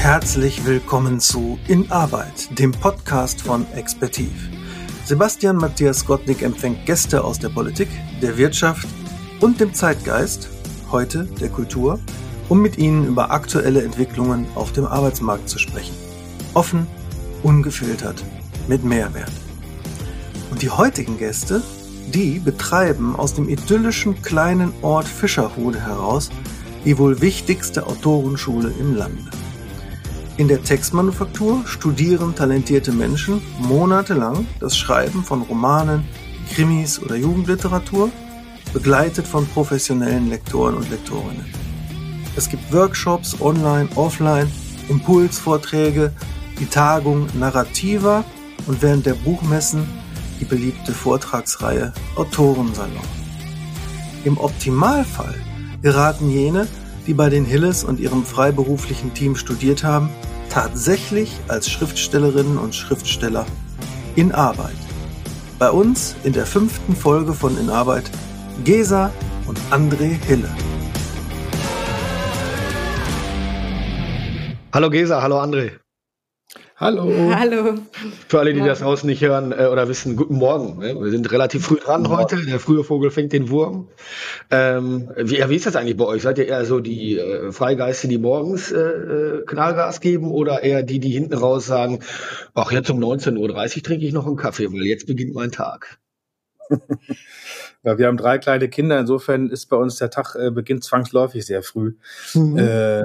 Herzlich 0.00 0.64
willkommen 0.64 1.18
zu 1.18 1.58
In 1.66 1.90
Arbeit, 1.90 2.56
dem 2.56 2.70
Podcast 2.70 3.42
von 3.42 3.66
Expertiv. 3.72 4.30
Sebastian 5.04 5.56
Matthias 5.56 6.06
Gottnick 6.06 6.40
empfängt 6.40 6.86
Gäste 6.86 7.22
aus 7.22 7.40
der 7.40 7.48
Politik, 7.48 7.88
der 8.22 8.38
Wirtschaft 8.38 8.86
und 9.40 9.60
dem 9.60 9.74
Zeitgeist, 9.74 10.48
heute 10.92 11.24
der 11.40 11.48
Kultur, 11.48 11.98
um 12.48 12.62
mit 12.62 12.78
ihnen 12.78 13.08
über 13.08 13.32
aktuelle 13.32 13.82
Entwicklungen 13.82 14.46
auf 14.54 14.72
dem 14.72 14.86
Arbeitsmarkt 14.86 15.48
zu 15.48 15.58
sprechen. 15.58 15.96
Offen, 16.54 16.86
ungefiltert, 17.42 18.22
mit 18.68 18.84
Mehrwert. 18.84 19.32
Und 20.52 20.62
die 20.62 20.70
heutigen 20.70 21.18
Gäste, 21.18 21.60
die 22.14 22.38
betreiben 22.38 23.16
aus 23.16 23.34
dem 23.34 23.48
idyllischen 23.48 24.22
kleinen 24.22 24.72
Ort 24.80 25.08
Fischerhude 25.08 25.80
heraus 25.80 26.30
die 26.84 26.96
wohl 26.96 27.20
wichtigste 27.20 27.84
Autorenschule 27.84 28.72
im 28.78 28.94
Lande. 28.94 29.28
In 30.38 30.46
der 30.46 30.62
Textmanufaktur 30.62 31.66
studieren 31.66 32.32
talentierte 32.32 32.92
Menschen 32.92 33.42
monatelang 33.58 34.46
das 34.60 34.78
Schreiben 34.78 35.24
von 35.24 35.42
Romanen, 35.42 36.04
Krimis 36.54 37.02
oder 37.02 37.16
Jugendliteratur, 37.16 38.12
begleitet 38.72 39.26
von 39.26 39.48
professionellen 39.48 40.28
Lektoren 40.28 40.76
und 40.76 40.88
Lektorinnen. 40.90 41.44
Es 42.36 42.48
gibt 42.48 42.72
Workshops 42.72 43.40
online, 43.40 43.88
offline, 43.96 44.48
Impulsvorträge, 44.88 46.12
die 46.60 46.66
Tagung 46.66 47.26
Narrativa 47.36 48.22
und 48.68 48.80
während 48.80 49.06
der 49.06 49.14
Buchmessen 49.14 49.88
die 50.38 50.44
beliebte 50.44 50.92
Vortragsreihe 50.92 51.92
Autorensalon. 52.14 53.02
Im 54.22 54.38
Optimalfall 54.38 55.34
geraten 55.82 56.30
jene, 56.30 56.68
die 57.08 57.14
bei 57.14 57.28
den 57.28 57.44
Hilles 57.44 57.82
und 57.82 57.98
ihrem 57.98 58.24
freiberuflichen 58.24 59.14
Team 59.14 59.34
studiert 59.34 59.82
haben, 59.82 60.10
tatsächlich 60.48 61.32
als 61.48 61.70
Schriftstellerinnen 61.70 62.58
und 62.58 62.74
Schriftsteller 62.74 63.46
in 64.16 64.32
Arbeit. 64.32 64.76
Bei 65.58 65.70
uns 65.70 66.16
in 66.24 66.32
der 66.32 66.46
fünften 66.46 66.94
Folge 66.94 67.32
von 67.32 67.58
In 67.58 67.70
Arbeit 67.70 68.10
Gesa 68.64 69.12
und 69.46 69.58
André 69.70 70.18
Hille. 70.26 70.48
Hallo 74.72 74.90
Gesa, 74.90 75.22
hallo 75.22 75.40
André. 75.40 75.87
Hallo. 76.80 77.10
Hallo. 77.34 77.74
Für 78.28 78.38
alle, 78.38 78.54
die 78.54 78.60
das 78.60 78.84
aus 78.84 79.02
nicht 79.02 79.20
hören 79.20 79.50
äh, 79.50 79.66
oder 79.66 79.88
wissen, 79.88 80.14
guten 80.14 80.36
Morgen. 80.36 80.78
Ne? 80.78 80.94
Wir 80.94 81.10
sind 81.10 81.28
relativ 81.32 81.66
früh 81.66 81.80
dran 81.80 82.08
heute. 82.08 82.36
Der 82.46 82.60
frühe 82.60 82.84
Vogel 82.84 83.10
fängt 83.10 83.32
den 83.32 83.50
Wurm. 83.50 83.88
Ähm, 84.52 85.10
wie, 85.16 85.42
wie 85.48 85.56
ist 85.56 85.66
das 85.66 85.74
eigentlich 85.74 85.96
bei 85.96 86.04
euch? 86.04 86.22
Seid 86.22 86.38
ihr 86.38 86.46
eher 86.46 86.64
so 86.64 86.78
die 86.78 87.18
äh, 87.18 87.50
Freigeiste, 87.50 88.06
die 88.06 88.18
morgens 88.18 88.70
äh, 88.70 88.78
äh 88.78 89.44
Knallgas 89.44 90.00
geben 90.00 90.30
oder 90.30 90.62
eher 90.62 90.84
die, 90.84 91.00
die 91.00 91.10
hinten 91.10 91.34
raus 91.34 91.66
sagen, 91.66 91.98
ach, 92.54 92.70
jetzt 92.70 92.90
um 92.90 93.00
19.30 93.00 93.38
Uhr 93.78 93.82
trinke 93.82 94.06
ich 94.06 94.12
noch 94.12 94.28
einen 94.28 94.36
Kaffee, 94.36 94.72
weil 94.72 94.82
jetzt 94.82 95.08
beginnt 95.08 95.34
mein 95.34 95.50
Tag? 95.50 95.98
ja, 97.82 97.98
wir 97.98 98.06
haben 98.06 98.18
drei 98.18 98.38
kleine 98.38 98.68
Kinder, 98.68 99.00
insofern 99.00 99.50
ist 99.50 99.66
bei 99.66 99.76
uns 99.76 99.96
der 99.96 100.10
Tag 100.10 100.36
äh, 100.36 100.52
beginnt 100.52 100.84
zwangsläufig 100.84 101.44
sehr 101.44 101.64
früh. 101.64 101.96
Mhm. 102.34 102.56
Äh, 102.56 103.02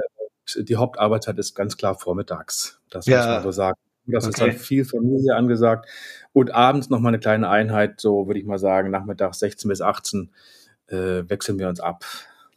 die 0.56 0.76
Hauptarbeitszeit 0.76 1.38
ist 1.38 1.54
ganz 1.54 1.76
klar 1.76 1.98
vormittags. 1.98 2.80
Das 2.94 3.06
ja. 3.06 3.18
muss 3.18 3.26
man 3.26 3.42
so 3.42 3.50
sagen. 3.50 3.78
Das 4.06 4.24
okay. 4.24 4.30
ist 4.30 4.40
dann 4.40 4.52
viel 4.52 4.84
Familie 4.84 5.34
angesagt. 5.34 5.88
Und 6.32 6.52
abends 6.52 6.90
noch 6.90 7.00
mal 7.00 7.08
eine 7.08 7.18
kleine 7.18 7.48
Einheit, 7.48 8.00
so 8.00 8.26
würde 8.26 8.40
ich 8.40 8.46
mal 8.46 8.58
sagen, 8.58 8.90
nachmittags 8.90 9.38
16 9.38 9.68
bis 9.68 9.80
18 9.80 10.30
äh, 10.88 10.96
wechseln 11.28 11.58
wir 11.58 11.68
uns 11.68 11.80
ab 11.80 12.04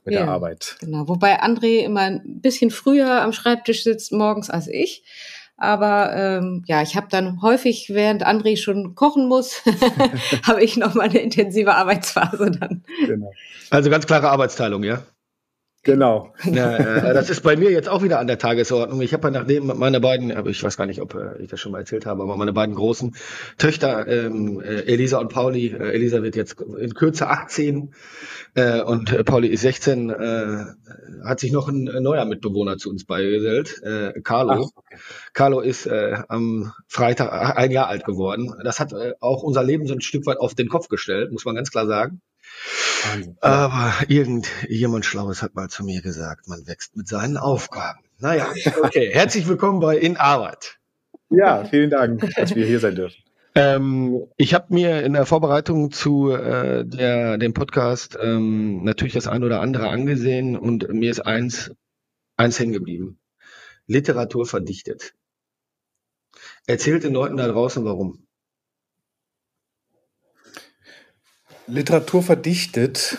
mit 0.03 0.13
ja, 0.13 0.23
der 0.23 0.29
Arbeit. 0.29 0.77
Genau, 0.79 1.07
wobei 1.07 1.41
André 1.41 1.83
immer 1.83 2.01
ein 2.01 2.41
bisschen 2.41 2.71
früher 2.71 3.21
am 3.21 3.33
Schreibtisch 3.33 3.83
sitzt 3.83 4.11
morgens 4.11 4.49
als 4.49 4.67
ich. 4.67 5.03
Aber 5.57 6.13
ähm, 6.15 6.63
ja, 6.67 6.83
ich 6.83 6.95
habe 6.95 7.07
dann 7.09 7.41
häufig, 7.41 7.89
während 7.91 8.25
André 8.25 8.57
schon 8.57 8.93
kochen 8.93 9.27
muss, 9.27 9.63
habe 10.43 10.63
ich 10.63 10.77
noch 10.77 10.93
mal 10.93 11.09
eine 11.09 11.19
intensive 11.19 11.73
Arbeitsphase 11.73 12.51
dann. 12.51 12.83
Genau. 13.05 13.31
Also 13.69 13.89
ganz 13.89 14.05
klare 14.05 14.29
Arbeitsteilung, 14.29 14.83
ja? 14.83 15.03
Genau. 15.87 16.33
Ja, 16.43 16.75
äh, 16.75 17.13
das 17.13 17.29
ist 17.29 17.43
bei 17.43 17.55
mir 17.55 17.71
jetzt 17.71 17.87
auch 17.87 18.03
wieder 18.03 18.19
an 18.19 18.27
der 18.27 18.37
Tagesordnung. 18.37 18.99
Ich 18.99 19.13
habe 19.13 19.29
ja 19.29 19.31
nachdem 19.31 19.67
meine 19.67 20.01
beiden, 20.01 20.33
aber 20.33 20.49
ich 20.49 20.61
weiß 20.61 20.75
gar 20.75 20.85
nicht, 20.85 20.99
ob 20.99 21.15
äh, 21.15 21.41
ich 21.41 21.47
das 21.47 21.61
schon 21.61 21.71
mal 21.71 21.79
erzählt 21.79 22.05
habe, 22.05 22.23
aber 22.23 22.35
meine 22.35 22.51
beiden 22.51 22.75
großen 22.75 23.15
Töchter, 23.57 24.05
ähm, 24.05 24.59
äh, 24.59 24.81
Elisa 24.81 25.17
und 25.17 25.29
Pauli, 25.29 25.69
Elisa 25.69 26.21
wird 26.23 26.35
jetzt 26.35 26.59
in 26.59 26.93
Kürze 26.93 27.29
18 27.29 27.93
äh, 28.55 28.81
und 28.81 29.23
Pauli 29.23 29.47
ist 29.47 29.61
16, 29.61 30.09
äh, 30.09 30.65
hat 31.23 31.39
sich 31.39 31.53
noch 31.53 31.69
ein 31.69 31.85
neuer 31.85 32.25
Mitbewohner 32.25 32.75
zu 32.75 32.89
uns 32.89 33.05
beigesellt, 33.05 33.81
äh, 33.81 34.19
Carlo. 34.23 34.51
Ach, 34.51 34.69
okay. 34.75 34.97
Carlo 35.33 35.61
ist 35.61 35.89
am 35.89 36.73
Freitag 36.89 37.57
ein 37.57 37.71
Jahr 37.71 37.87
alt 37.87 38.03
geworden. 38.03 38.53
Das 38.65 38.81
hat 38.81 38.93
auch 39.21 39.41
unser 39.41 39.63
Leben 39.63 39.87
so 39.87 39.93
ein 39.93 40.01
Stück 40.01 40.25
weit 40.25 40.37
auf 40.37 40.53
den 40.53 40.67
Kopf 40.67 40.89
gestellt, 40.89 41.31
muss 41.31 41.45
man 41.45 41.55
ganz 41.55 41.71
klar 41.71 41.87
sagen. 41.87 42.21
Wahnsinn. 43.03 43.37
Aber 43.41 43.93
irgendjemand 44.07 45.05
Schlaues 45.05 45.41
hat 45.41 45.55
mal 45.55 45.69
zu 45.69 45.83
mir 45.83 46.01
gesagt, 46.01 46.47
man 46.47 46.67
wächst 46.67 46.95
mit 46.95 47.07
seinen 47.07 47.37
Aufgaben. 47.37 47.99
Naja, 48.19 48.51
okay. 48.83 49.11
Herzlich 49.13 49.47
willkommen 49.47 49.79
bei 49.79 49.97
In 49.97 50.17
Arbeit. 50.17 50.79
Ja, 51.29 51.65
vielen 51.65 51.89
Dank, 51.89 52.29
dass 52.35 52.55
wir 52.55 52.65
hier 52.65 52.79
sein 52.79 52.95
dürfen. 52.95 53.17
Ähm, 53.55 54.27
ich 54.37 54.53
habe 54.53 54.73
mir 54.73 55.01
in 55.03 55.13
der 55.13 55.25
Vorbereitung 55.25 55.91
zu 55.91 56.31
äh, 56.31 56.85
der, 56.85 57.37
dem 57.37 57.53
Podcast 57.53 58.17
ähm, 58.21 58.83
natürlich 58.83 59.13
das 59.13 59.27
ein 59.27 59.43
oder 59.43 59.61
andere 59.61 59.89
angesehen 59.89 60.55
und 60.55 60.87
mir 60.89 61.09
ist 61.09 61.21
eins, 61.25 61.71
eins 62.37 62.59
hängen 62.59 62.73
geblieben. 62.73 63.19
Literatur 63.87 64.45
verdichtet. 64.45 65.15
Erzählt 66.67 67.03
den 67.03 67.13
Leuten 67.13 67.37
da 67.37 67.47
draußen 67.47 67.83
warum. 67.83 68.26
Literatur 71.67 72.23
verdichtet. 72.23 73.17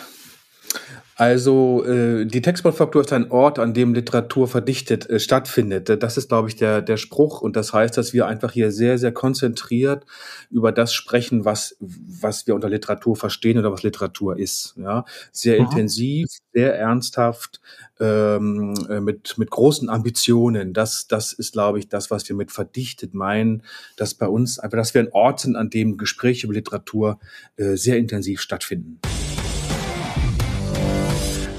Also 1.18 1.84
äh, 1.84 2.26
die 2.26 2.42
Textmanufaktur 2.42 3.00
ist 3.00 3.12
ein 3.12 3.32
Ort, 3.32 3.58
an 3.58 3.74
dem 3.74 3.92
Literatur 3.92 4.46
verdichtet 4.46 5.10
äh, 5.10 5.18
stattfindet. 5.18 6.00
Das 6.00 6.16
ist, 6.16 6.28
glaube 6.28 6.48
ich, 6.48 6.54
der, 6.54 6.80
der 6.80 6.96
Spruch. 6.96 7.40
Und 7.40 7.56
das 7.56 7.72
heißt, 7.72 7.98
dass 7.98 8.12
wir 8.12 8.28
einfach 8.28 8.52
hier 8.52 8.70
sehr, 8.70 8.98
sehr 8.98 9.10
konzentriert 9.10 10.06
über 10.48 10.70
das 10.70 10.94
sprechen, 10.94 11.44
was, 11.44 11.76
was 11.80 12.46
wir 12.46 12.54
unter 12.54 12.68
Literatur 12.68 13.16
verstehen 13.16 13.58
oder 13.58 13.72
was 13.72 13.82
Literatur 13.82 14.38
ist. 14.38 14.74
Ja? 14.76 15.04
Sehr 15.32 15.58
mhm. 15.58 15.66
intensiv, 15.66 16.28
sehr 16.52 16.78
ernsthaft, 16.78 17.60
ähm, 17.98 18.74
äh, 18.88 19.00
mit, 19.00 19.38
mit 19.38 19.50
großen 19.50 19.88
Ambitionen. 19.88 20.72
Das, 20.72 21.08
das 21.08 21.32
ist, 21.32 21.52
glaube 21.52 21.80
ich, 21.80 21.88
das, 21.88 22.12
was 22.12 22.28
wir 22.28 22.36
mit 22.36 22.52
verdichtet 22.52 23.12
meinen, 23.12 23.64
dass 23.96 24.14
bei 24.14 24.28
uns 24.28 24.60
einfach, 24.60 24.78
dass 24.78 24.94
wir 24.94 25.00
ein 25.00 25.10
Ort 25.10 25.40
sind, 25.40 25.56
an 25.56 25.68
dem 25.68 25.96
Gespräche 25.96 26.46
über 26.46 26.54
Literatur 26.54 27.18
äh, 27.56 27.74
sehr 27.74 27.96
intensiv 27.96 28.40
stattfinden. 28.40 29.00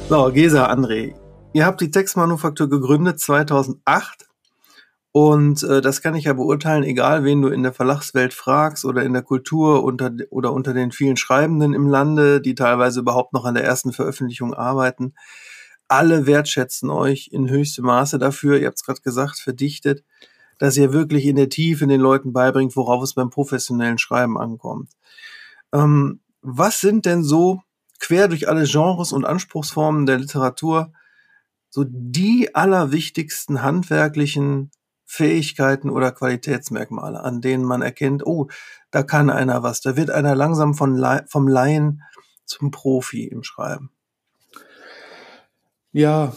So, 0.10 0.32
Gesa, 0.32 0.66
André, 0.66 1.14
ihr 1.54 1.68
habt 1.68 1.82
die 1.82 1.92
Textmanufaktur 1.92 2.68
gegründet 2.68 3.20
2008 3.20 4.28
und 5.12 5.62
äh, 5.62 5.82
das 5.82 6.02
kann 6.02 6.16
ich 6.16 6.24
ja 6.24 6.34
beurteilen, 6.34 6.84
egal 6.84 7.24
wen 7.24 7.44
du 7.44 7.50
in 7.50 7.62
der 7.62 7.74
Verlagswelt 7.74 8.34
fragst 8.34 8.86
oder 8.86 9.04
in 9.04 9.14
der 9.14 9.22
Kultur 9.22 9.84
unter, 9.84 10.12
oder 10.32 10.52
unter 10.52 10.74
den 10.74 10.92
vielen 10.92 11.16
Schreibenden 11.16 11.76
im 11.76 11.88
Lande, 11.88 12.42
die 12.42 12.56
teilweise 12.56 13.02
überhaupt 13.02 13.34
noch 13.34 13.46
an 13.46 13.54
der 13.54 13.64
ersten 13.64 13.94
Veröffentlichung 13.94 14.56
arbeiten. 14.56 15.14
Alle 15.88 16.26
wertschätzen 16.26 16.90
euch 16.90 17.30
in 17.32 17.48
höchstem 17.48 17.86
Maße 17.86 18.18
dafür, 18.18 18.58
ihr 18.58 18.66
habt 18.66 18.78
es 18.78 18.86
gerade 18.86 19.02
gesagt, 19.02 19.38
verdichtet, 19.38 20.04
dass 20.58 20.76
ihr 20.76 20.92
wirklich 20.92 21.28
in 21.28 21.36
der 21.36 21.50
Tiefe 21.50 21.86
den 21.86 22.02
Leuten 22.02 22.34
beibringt, 22.34 22.76
worauf 22.76 23.04
es 23.04 23.14
beim 23.14 23.30
professionellen 23.30 24.00
Schreiben 24.00 24.40
ankommt. 24.40 24.90
Ähm, 25.72 26.22
was 26.42 26.82
sind 26.82 27.06
denn 27.06 27.22
so 27.22 27.62
quer 28.00 28.28
durch 28.28 28.48
alle 28.48 28.66
Genres 28.66 29.12
und 29.12 29.26
Anspruchsformen 29.26 30.06
der 30.06 30.18
Literatur 30.18 30.94
so 31.70 31.86
die 31.88 32.56
allerwichtigsten 32.56 33.62
handwerklichen 33.62 34.72
Fähigkeiten 35.06 35.90
oder 35.90 36.12
Qualitätsmerkmale, 36.12 37.24
an 37.24 37.42
denen 37.42 37.64
man 37.64 37.82
erkennt, 37.82 38.26
oh, 38.26 38.48
da 38.92 39.04
kann 39.04 39.30
einer 39.30 39.64
was, 39.64 39.82
da 39.82 39.96
wird 39.96 40.12
einer 40.12 40.36
langsam 40.36 40.74
von, 40.74 41.04
vom 41.28 41.48
Laien 41.48 42.04
zum 42.46 42.72
Profi 42.72 43.26
im 43.26 43.44
Schreiben. 43.44 43.92
Ja, 45.92 46.34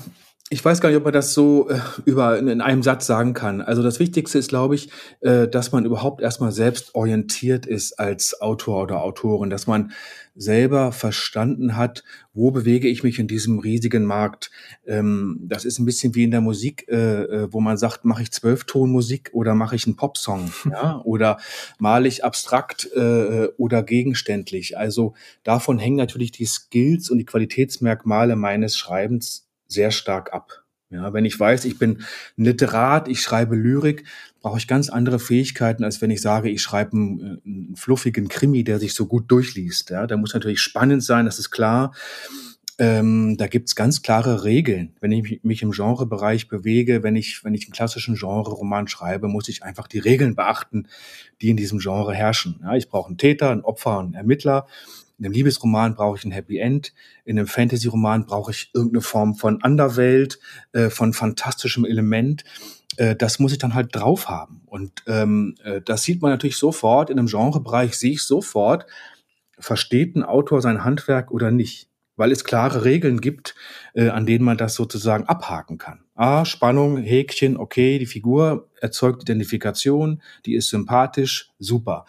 ich 0.52 0.62
weiß 0.62 0.82
gar 0.82 0.90
nicht, 0.90 0.98
ob 0.98 1.04
man 1.04 1.14
das 1.14 1.32
so 1.32 1.70
äh, 1.70 1.80
über 2.04 2.38
in 2.38 2.60
einem 2.60 2.82
Satz 2.82 3.06
sagen 3.06 3.32
kann. 3.32 3.62
Also 3.62 3.82
das 3.82 3.98
Wichtigste 3.98 4.38
ist, 4.38 4.50
glaube 4.50 4.74
ich, 4.74 4.90
äh, 5.20 5.48
dass 5.48 5.72
man 5.72 5.86
überhaupt 5.86 6.20
erstmal 6.20 6.52
selbst 6.52 6.94
orientiert 6.94 7.64
ist 7.64 7.98
als 7.98 8.38
Autor 8.42 8.82
oder 8.82 9.02
Autorin, 9.02 9.48
dass 9.48 9.66
man 9.66 9.92
selber 10.34 10.92
verstanden 10.92 11.76
hat, 11.78 12.04
wo 12.34 12.50
bewege 12.50 12.88
ich 12.88 13.02
mich 13.02 13.18
in 13.18 13.28
diesem 13.28 13.60
riesigen 13.60 14.04
Markt. 14.04 14.50
Ähm, 14.86 15.40
das 15.42 15.64
ist 15.64 15.78
ein 15.78 15.86
bisschen 15.86 16.14
wie 16.14 16.24
in 16.24 16.30
der 16.30 16.42
Musik, 16.42 16.86
äh, 16.88 17.22
äh 17.22 17.48
wo 17.50 17.62
man 17.62 17.78
sagt, 17.78 18.04
mache 18.04 18.22
ich 18.22 18.30
Zwölftonmusik 18.30 19.30
oder 19.32 19.54
mache 19.54 19.76
ich 19.76 19.86
einen 19.86 19.96
Popsong, 19.96 20.52
ja, 20.70 21.00
oder 21.04 21.38
male 21.78 22.08
ich 22.08 22.26
abstrakt 22.26 22.90
äh, 22.94 23.48
oder 23.56 23.82
gegenständlich. 23.82 24.76
Also 24.76 25.14
davon 25.44 25.78
hängen 25.78 25.96
natürlich 25.96 26.30
die 26.30 26.44
Skills 26.44 27.08
und 27.08 27.16
die 27.16 27.26
Qualitätsmerkmale 27.26 28.36
meines 28.36 28.76
Schreibens 28.76 29.46
sehr 29.72 29.90
stark 29.90 30.32
ab. 30.32 30.62
Ja, 30.92 31.14
wenn 31.14 31.24
ich 31.24 31.40
weiß, 31.40 31.64
ich 31.64 31.78
bin 31.78 32.02
ein 32.36 32.44
Literat, 32.44 33.08
ich 33.08 33.22
schreibe 33.22 33.56
Lyrik, 33.56 34.04
brauche 34.42 34.58
ich 34.58 34.68
ganz 34.68 34.90
andere 34.90 35.18
Fähigkeiten, 35.18 35.84
als 35.84 36.02
wenn 36.02 36.10
ich 36.10 36.20
sage, 36.20 36.50
ich 36.50 36.60
schreibe 36.60 36.92
einen, 36.92 37.40
einen 37.46 37.76
fluffigen 37.76 38.28
Krimi, 38.28 38.62
der 38.62 38.78
sich 38.78 38.92
so 38.92 39.06
gut 39.06 39.30
durchliest. 39.30 39.88
Ja, 39.88 40.06
der 40.06 40.18
muss 40.18 40.34
natürlich 40.34 40.60
spannend 40.60 41.02
sein, 41.02 41.24
das 41.24 41.38
ist 41.38 41.50
klar. 41.50 41.92
Ähm, 42.78 43.36
da 43.38 43.46
gibt's 43.46 43.74
ganz 43.74 44.02
klare 44.02 44.44
Regeln. 44.44 44.94
Wenn 45.00 45.12
ich 45.12 45.42
mich 45.42 45.62
im 45.62 45.70
Genrebereich 45.70 46.48
bewege, 46.48 47.02
wenn 47.02 47.16
ich, 47.16 47.44
wenn 47.44 47.54
ich 47.54 47.66
einen 47.66 47.72
klassischen 47.72 48.16
Genre-Roman 48.16 48.88
schreibe, 48.88 49.28
muss 49.28 49.48
ich 49.48 49.62
einfach 49.62 49.86
die 49.86 49.98
Regeln 49.98 50.34
beachten, 50.34 50.88
die 51.40 51.50
in 51.50 51.56
diesem 51.56 51.78
Genre 51.78 52.14
herrschen. 52.14 52.60
Ja, 52.62 52.74
ich 52.74 52.88
brauche 52.88 53.08
einen 53.08 53.18
Täter, 53.18 53.50
einen 53.50 53.62
Opfer, 53.62 53.98
einen 53.98 54.14
Ermittler. 54.14 54.66
In 55.22 55.26
einem 55.26 55.34
Liebesroman 55.34 55.94
brauche 55.94 56.18
ich 56.18 56.24
ein 56.24 56.32
Happy 56.32 56.58
End. 56.58 56.92
In 57.24 57.38
einem 57.38 57.46
Fantasy-Roman 57.46 58.26
brauche 58.26 58.50
ich 58.50 58.72
irgendeine 58.74 59.02
Form 59.02 59.36
von 59.36 59.62
Underwelt, 59.62 60.40
äh, 60.72 60.90
von 60.90 61.12
fantastischem 61.12 61.84
Element. 61.84 62.42
Äh, 62.96 63.14
das 63.14 63.38
muss 63.38 63.52
ich 63.52 63.58
dann 63.58 63.74
halt 63.74 63.94
drauf 63.94 64.28
haben. 64.28 64.62
Und 64.66 65.04
ähm, 65.06 65.54
äh, 65.62 65.80
das 65.80 66.02
sieht 66.02 66.22
man 66.22 66.32
natürlich 66.32 66.56
sofort. 66.56 67.08
In 67.08 67.20
einem 67.20 67.28
Genrebereich 67.28 67.96
sehe 67.96 68.10
ich 68.10 68.24
sofort, 68.24 68.84
versteht 69.60 70.16
ein 70.16 70.24
Autor 70.24 70.60
sein 70.60 70.82
Handwerk 70.82 71.30
oder 71.30 71.52
nicht 71.52 71.88
weil 72.14 72.30
es 72.30 72.44
klare 72.44 72.84
Regeln 72.84 73.20
gibt, 73.20 73.54
äh, 73.94 74.08
an 74.08 74.26
denen 74.26 74.44
man 74.44 74.58
das 74.58 74.74
sozusagen 74.74 75.24
abhaken 75.24 75.78
kann. 75.78 76.04
Ah, 76.14 76.44
Spannung, 76.44 76.98
Häkchen, 76.98 77.56
okay, 77.56 77.98
die 77.98 78.06
Figur 78.06 78.68
erzeugt 78.80 79.22
Identifikation, 79.22 80.22
die 80.44 80.54
ist 80.54 80.68
sympathisch, 80.68 81.50
super. 81.58 82.04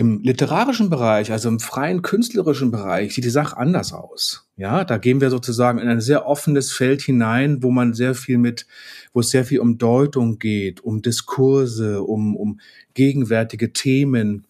Im 0.00 0.22
literarischen 0.22 0.88
Bereich, 0.88 1.30
also 1.30 1.50
im 1.50 1.60
freien 1.60 2.00
künstlerischen 2.00 2.70
Bereich, 2.70 3.12
sieht 3.12 3.24
die 3.24 3.28
Sache 3.28 3.58
anders 3.58 3.92
aus. 3.92 4.48
Ja, 4.56 4.82
da 4.82 4.96
gehen 4.96 5.20
wir 5.20 5.28
sozusagen 5.28 5.78
in 5.78 5.88
ein 5.88 6.00
sehr 6.00 6.24
offenes 6.26 6.72
Feld 6.72 7.02
hinein, 7.02 7.62
wo 7.62 7.70
man 7.70 7.92
sehr 7.92 8.14
viel 8.14 8.38
mit, 8.38 8.66
wo 9.12 9.20
es 9.20 9.28
sehr 9.28 9.44
viel 9.44 9.60
um 9.60 9.76
Deutung 9.76 10.38
geht, 10.38 10.80
um 10.80 11.02
Diskurse, 11.02 12.02
um, 12.02 12.34
um 12.34 12.60
gegenwärtige 12.94 13.74
Themen, 13.74 14.46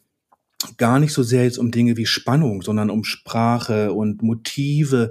gar 0.77 0.99
nicht 0.99 1.13
so 1.13 1.23
sehr 1.23 1.45
jetzt 1.45 1.59
um 1.59 1.71
Dinge 1.71 1.97
wie 1.97 2.07
Spannung, 2.07 2.63
sondern 2.63 2.91
um 2.91 3.05
Sprache 3.05 3.93
und 3.93 4.23
Motive. 4.23 5.11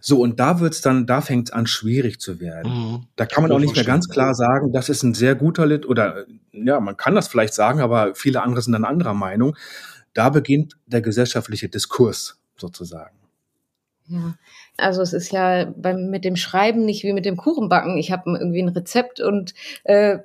So, 0.00 0.20
und 0.20 0.40
da 0.40 0.60
wird's 0.60 0.80
dann, 0.80 1.06
da 1.06 1.20
fängt's 1.20 1.50
an, 1.50 1.66
schwierig 1.66 2.20
zu 2.20 2.40
werden. 2.40 2.72
Mhm. 2.72 3.06
Da 3.16 3.26
kann 3.26 3.42
man 3.42 3.52
auch 3.52 3.58
nicht 3.58 3.74
mehr 3.74 3.84
ganz 3.84 4.08
klar 4.08 4.34
sagen, 4.34 4.72
das 4.72 4.88
ist 4.88 5.02
ein 5.02 5.14
sehr 5.14 5.34
guter 5.34 5.66
Lit, 5.66 5.86
oder 5.86 6.24
ja, 6.52 6.80
man 6.80 6.96
kann 6.96 7.14
das 7.14 7.28
vielleicht 7.28 7.54
sagen, 7.54 7.80
aber 7.80 8.14
viele 8.14 8.42
andere 8.42 8.62
sind 8.62 8.72
dann 8.72 8.84
anderer 8.84 9.14
Meinung. 9.14 9.56
Da 10.14 10.30
beginnt 10.30 10.78
der 10.86 11.02
gesellschaftliche 11.02 11.68
Diskurs 11.68 12.38
sozusagen. 12.56 13.16
Ja, 14.08 14.34
also 14.78 15.02
es 15.02 15.12
ist 15.12 15.32
ja 15.32 15.64
beim, 15.64 16.10
mit 16.10 16.24
dem 16.24 16.36
Schreiben 16.36 16.84
nicht 16.84 17.02
wie 17.02 17.12
mit 17.12 17.26
dem 17.26 17.36
Kuchenbacken. 17.36 17.98
Ich 17.98 18.12
habe 18.12 18.30
irgendwie 18.30 18.62
ein 18.62 18.68
Rezept 18.68 19.20
und 19.20 19.52
äh, 19.84 20.18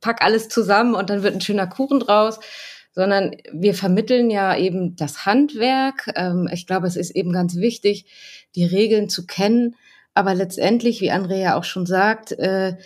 pack 0.00 0.22
alles 0.22 0.48
zusammen 0.48 0.94
und 0.94 1.10
dann 1.10 1.22
wird 1.22 1.34
ein 1.34 1.40
schöner 1.40 1.66
Kuchen 1.66 2.00
draus 2.00 2.38
sondern 2.92 3.32
wir 3.52 3.74
vermitteln 3.74 4.30
ja 4.30 4.56
eben 4.56 4.96
das 4.96 5.26
Handwerk. 5.26 6.12
Ähm, 6.14 6.48
ich 6.52 6.66
glaube, 6.66 6.86
es 6.86 6.96
ist 6.96 7.10
eben 7.10 7.32
ganz 7.32 7.56
wichtig, 7.56 8.06
die 8.54 8.64
Regeln 8.64 9.08
zu 9.08 9.26
kennen. 9.26 9.76
Aber 10.14 10.34
letztendlich, 10.34 11.00
wie 11.00 11.10
Andrea 11.10 11.56
auch 11.56 11.64
schon 11.64 11.86
sagt, 11.86 12.32
äh, 12.32 12.76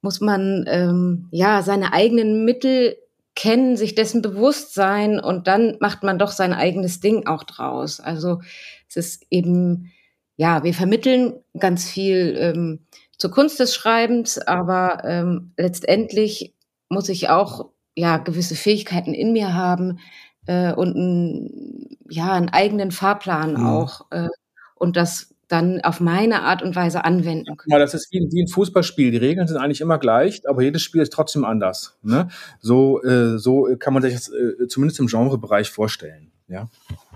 muss 0.00 0.20
man 0.20 0.64
ähm, 0.68 1.28
ja 1.32 1.62
seine 1.62 1.92
eigenen 1.92 2.44
Mittel 2.44 2.96
kennen, 3.34 3.76
sich 3.76 3.94
dessen 3.94 4.22
bewusst 4.22 4.74
sein 4.74 5.20
und 5.20 5.46
dann 5.46 5.76
macht 5.80 6.02
man 6.02 6.18
doch 6.18 6.30
sein 6.32 6.52
eigenes 6.52 7.00
Ding 7.00 7.26
auch 7.26 7.44
draus. 7.44 8.00
Also 8.00 8.40
es 8.88 8.96
ist 8.96 9.26
eben, 9.30 9.92
ja, 10.36 10.64
wir 10.64 10.74
vermitteln 10.74 11.34
ganz 11.58 11.88
viel 11.88 12.36
ähm, 12.38 12.80
zur 13.16 13.30
Kunst 13.30 13.60
des 13.60 13.74
Schreibens, 13.74 14.38
aber 14.38 15.02
ähm, 15.04 15.52
letztendlich 15.56 16.54
muss 16.88 17.08
ich 17.08 17.28
auch 17.28 17.70
ja 17.98 18.18
gewisse 18.18 18.54
Fähigkeiten 18.54 19.14
in 19.14 19.32
mir 19.32 19.54
haben 19.54 19.98
äh, 20.46 20.72
und 20.72 20.96
ein, 20.96 21.96
ja 22.08 22.32
einen 22.32 22.48
eigenen 22.48 22.90
Fahrplan 22.90 23.54
mhm. 23.54 23.66
auch 23.66 24.06
äh, 24.10 24.28
und 24.76 24.96
das 24.96 25.34
dann 25.48 25.80
auf 25.80 25.98
meine 25.98 26.42
Art 26.42 26.62
und 26.62 26.76
Weise 26.76 27.06
anwenden 27.06 27.56
können. 27.56 27.72
Ja, 27.72 27.78
das 27.78 27.94
ist 27.94 28.12
wie, 28.12 28.28
wie 28.30 28.42
ein 28.42 28.48
Fußballspiel. 28.48 29.10
Die 29.10 29.16
Regeln 29.16 29.48
sind 29.48 29.56
eigentlich 29.56 29.80
immer 29.80 29.98
gleich, 29.98 30.46
aber 30.46 30.62
jedes 30.62 30.82
Spiel 30.82 31.00
ist 31.00 31.12
trotzdem 31.12 31.44
anders. 31.44 31.96
Ne? 32.02 32.28
So, 32.60 33.02
äh, 33.02 33.38
so 33.38 33.66
kann 33.78 33.94
man 33.94 34.02
sich 34.02 34.12
das 34.12 34.28
äh, 34.28 34.68
zumindest 34.68 35.00
im 35.00 35.06
Genrebereich 35.06 35.70
vorstellen. 35.70 36.32
Ja. 36.48 36.68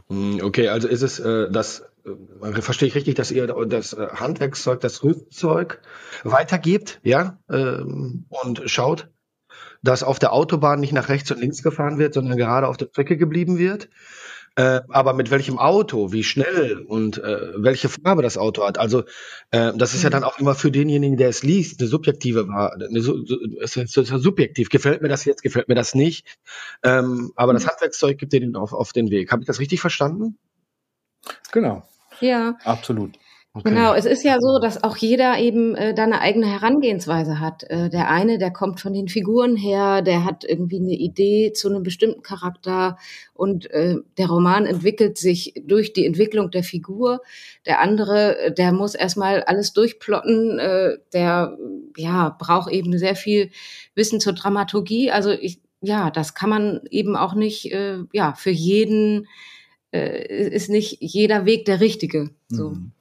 Hm, 0.09 0.41
okay, 0.43 0.69
also 0.69 0.89
ist 0.89 1.03
es 1.03 1.21
äh, 1.21 1.51
das, 1.51 1.85
äh, 2.07 2.63
verstehe 2.63 2.89
ich 2.89 2.95
richtig, 2.95 3.17
dass 3.17 3.31
ihr 3.31 3.47
das 3.47 3.93
äh, 3.93 4.09
Handwerkszeug, 4.15 4.81
das 4.81 5.05
Rüstzeug 5.05 5.83
weitergebt, 6.25 7.01
ja, 7.03 7.39
ähm, 7.51 8.25
und 8.31 8.63
schaut, 8.65 9.09
dass 9.83 10.03
auf 10.03 10.19
der 10.19 10.33
Autobahn 10.33 10.81
nicht 10.81 10.93
nach 10.93 11.09
rechts 11.09 11.31
und 11.31 11.41
links 11.41 11.63
gefahren 11.63 11.99
wird, 11.99 12.15
sondern 12.15 12.37
gerade 12.37 12.69
auf 12.69 12.77
der 12.77 12.87
Strecke 12.87 13.17
geblieben 13.17 13.59
wird. 13.59 13.89
Äh, 14.55 14.83
aber 14.91 15.15
mit 15.15 15.31
welchem 15.31 15.59
Auto, 15.59 16.13
wie 16.13 16.23
schnell 16.23 16.77
und 16.87 17.17
äh, 17.17 17.53
welche 17.57 17.89
Farbe 17.89 18.21
das 18.21 18.37
Auto 18.37 18.67
hat. 18.67 18.77
Also 18.77 19.05
äh, 19.51 19.73
das 19.75 19.95
ist 19.95 20.03
ja 20.03 20.11
dann 20.11 20.25
auch 20.25 20.39
immer 20.39 20.55
für 20.55 20.71
denjenigen, 20.71 21.17
der 21.17 21.31
es 21.31 21.43
liest, 21.43 21.81
eine 21.81 21.89
subjektive 21.89 22.49
Wahl. 22.49 22.87
es 23.63 23.77
ist, 23.77 23.97
ist 23.97 24.09
subjektiv. 24.09 24.69
Gefällt 24.69 25.01
mir 25.01 25.09
das 25.09 25.25
jetzt, 25.25 25.43
gefällt 25.43 25.69
mir 25.69 25.75
das 25.75 25.95
nicht. 25.95 26.27
Ähm, 26.83 27.33
aber 27.35 27.55
das 27.55 27.65
mhm. 27.65 27.71
Handwerkszeug 27.71 28.19
gibt 28.19 28.35
dir 28.35 28.41
den 28.41 28.55
auf, 28.55 28.75
auf 28.75 28.93
den 28.93 29.11
Weg. 29.11 29.33
Habe 29.33 29.41
ich 29.41 29.47
das 29.47 29.59
richtig 29.59 29.81
verstanden? 29.81 30.37
Genau. 31.51 31.89
Ja. 32.21 32.59
Absolut. 32.65 33.19
Okay. 33.55 33.69
Genau, 33.69 33.93
es 33.93 34.07
ist 34.07 34.25
ja 34.25 34.39
so, 34.41 34.59
dass 34.61 34.83
auch 34.83 34.97
jeder 34.97 35.39
eben 35.39 35.75
äh, 35.75 35.93
da 35.93 36.05
eine 36.05 36.23
eigene 36.23 36.47
Herangehensweise 36.47 37.39
hat. 37.39 37.65
Äh, 37.65 37.91
der 37.91 38.09
eine, 38.09 38.39
der 38.39 38.51
kommt 38.51 38.81
von 38.81 38.95
den 38.95 39.09
Figuren 39.09 39.57
her, 39.57 40.01
der 40.01 40.25
hat 40.25 40.43
irgendwie 40.45 40.79
eine 40.79 40.95
Idee 40.95 41.53
zu 41.53 41.69
einem 41.69 41.83
bestimmten 41.83 42.23
Charakter 42.23 42.97
und 43.35 43.71
äh, 43.71 43.97
der 44.17 44.29
Roman 44.29 44.65
entwickelt 44.65 45.19
sich 45.19 45.53
durch 45.67 45.93
die 45.93 46.07
Entwicklung 46.07 46.51
der 46.51 46.63
Figur. 46.63 47.21
Der 47.67 47.81
andere, 47.81 48.39
äh, 48.39 48.55
der 48.55 48.73
muss 48.73 48.95
erstmal 48.95 49.43
alles 49.43 49.75
durchplotten, 49.75 50.59
äh, 50.59 50.97
der 51.13 51.59
ja 51.99 52.35
braucht 52.39 52.73
eben 52.73 52.97
sehr 52.97 53.17
viel 53.17 53.51
Wissen 53.95 54.19
zur 54.19 54.33
Dramaturgie. 54.33 55.11
Also 55.11 55.31
ich, 55.31 55.61
ja, 55.83 56.11
das 56.11 56.35
kann 56.35 56.49
man 56.49 56.81
eben 56.91 57.17
auch 57.17 57.35
nicht 57.35 57.71
äh, 57.71 57.99
ja 58.15 58.33
für 58.33 58.51
jeden 58.51 59.27
ist 59.93 60.71
nicht 60.71 60.99
jeder 61.01 61.45
Weg 61.45 61.67
der 61.67 61.81
richtige. 61.81 62.31
So. 62.49 62.71
Mhm. 62.71 62.93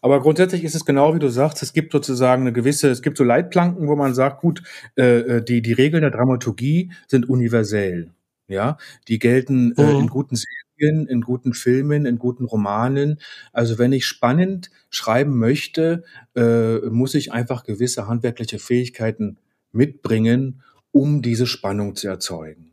Aber 0.00 0.20
grundsätzlich 0.20 0.64
ist 0.64 0.74
es 0.74 0.84
genau 0.84 1.14
wie 1.14 1.20
du 1.20 1.28
sagst, 1.28 1.62
es 1.62 1.72
gibt 1.72 1.92
sozusagen 1.92 2.42
eine 2.42 2.52
gewisse, 2.52 2.90
es 2.90 3.02
gibt 3.02 3.16
so 3.16 3.24
Leitplanken, 3.24 3.86
wo 3.86 3.94
man 3.94 4.14
sagt, 4.14 4.40
gut, 4.40 4.62
äh, 4.96 5.20
äh 5.20 5.44
die, 5.44 5.62
die 5.62 5.72
Regeln 5.72 6.02
der 6.02 6.10
Dramaturgie 6.10 6.90
sind 7.06 7.28
universell. 7.28 8.10
Ja, 8.48 8.76
die 9.08 9.18
gelten 9.18 9.72
äh, 9.76 9.82
in 9.82 10.02
mhm. 10.02 10.08
guten 10.08 10.36
Serien, 10.36 11.06
in 11.06 11.20
guten 11.20 11.54
Filmen, 11.54 12.04
in 12.04 12.18
guten 12.18 12.44
Romanen. 12.44 13.20
Also 13.52 13.78
wenn 13.78 13.92
ich 13.92 14.04
spannend 14.04 14.70
schreiben 14.90 15.38
möchte, 15.38 16.02
äh, 16.34 16.78
muss 16.90 17.14
ich 17.14 17.32
einfach 17.32 17.62
gewisse 17.64 18.08
handwerkliche 18.08 18.58
Fähigkeiten 18.58 19.38
mitbringen, 19.70 20.62
um 20.90 21.22
diese 21.22 21.46
Spannung 21.46 21.94
zu 21.94 22.08
erzeugen. 22.08 22.71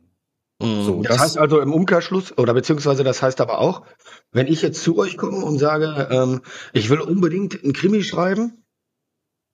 Mhm. 0.60 0.82
So, 0.84 1.02
das, 1.02 1.16
das, 1.16 1.22
heißt 1.22 1.38
also 1.38 1.60
im 1.60 1.72
Umkehrschluss, 1.72 2.36
oder 2.36 2.54
beziehungsweise 2.54 3.02
das 3.02 3.22
heißt 3.22 3.40
aber 3.40 3.58
auch, 3.58 3.82
wenn 4.30 4.46
ich 4.46 4.62
jetzt 4.62 4.82
zu 4.82 4.98
euch 4.98 5.16
komme 5.16 5.38
und 5.38 5.58
sage, 5.58 6.08
ähm, 6.10 6.42
ich 6.72 6.90
will 6.90 7.00
unbedingt 7.00 7.62
einen 7.62 7.72
Krimi 7.72 8.02
schreiben, 8.02 8.62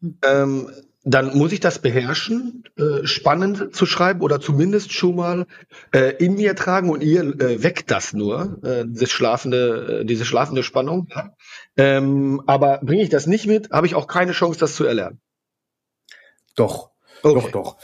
hm. 0.00 0.18
ähm, 0.22 0.70
dann 1.08 1.38
muss 1.38 1.52
ich 1.52 1.60
das 1.60 1.78
beherrschen, 1.78 2.64
äh, 2.76 3.06
spannend 3.06 3.76
zu 3.76 3.86
schreiben 3.86 4.22
oder 4.22 4.40
zumindest 4.40 4.92
schon 4.92 5.14
mal 5.14 5.46
äh, 5.92 6.16
in 6.16 6.34
mir 6.34 6.56
tragen 6.56 6.90
und 6.90 7.00
ihr 7.00 7.22
äh, 7.22 7.62
weckt 7.62 7.92
das 7.92 8.12
nur, 8.12 8.58
äh, 8.64 8.84
diese 8.84 9.06
schlafende, 9.06 10.00
äh, 10.00 10.04
diese 10.04 10.24
schlafende 10.24 10.64
Spannung. 10.64 11.08
Ähm, 11.76 12.42
aber 12.48 12.80
bringe 12.82 13.04
ich 13.04 13.08
das 13.08 13.28
nicht 13.28 13.46
mit, 13.46 13.70
habe 13.70 13.86
ich 13.86 13.94
auch 13.94 14.08
keine 14.08 14.32
Chance, 14.32 14.58
das 14.58 14.74
zu 14.74 14.84
erlernen. 14.84 15.20
Doch, 16.56 16.90
okay. 17.22 17.34
doch, 17.34 17.50
doch 17.52 17.76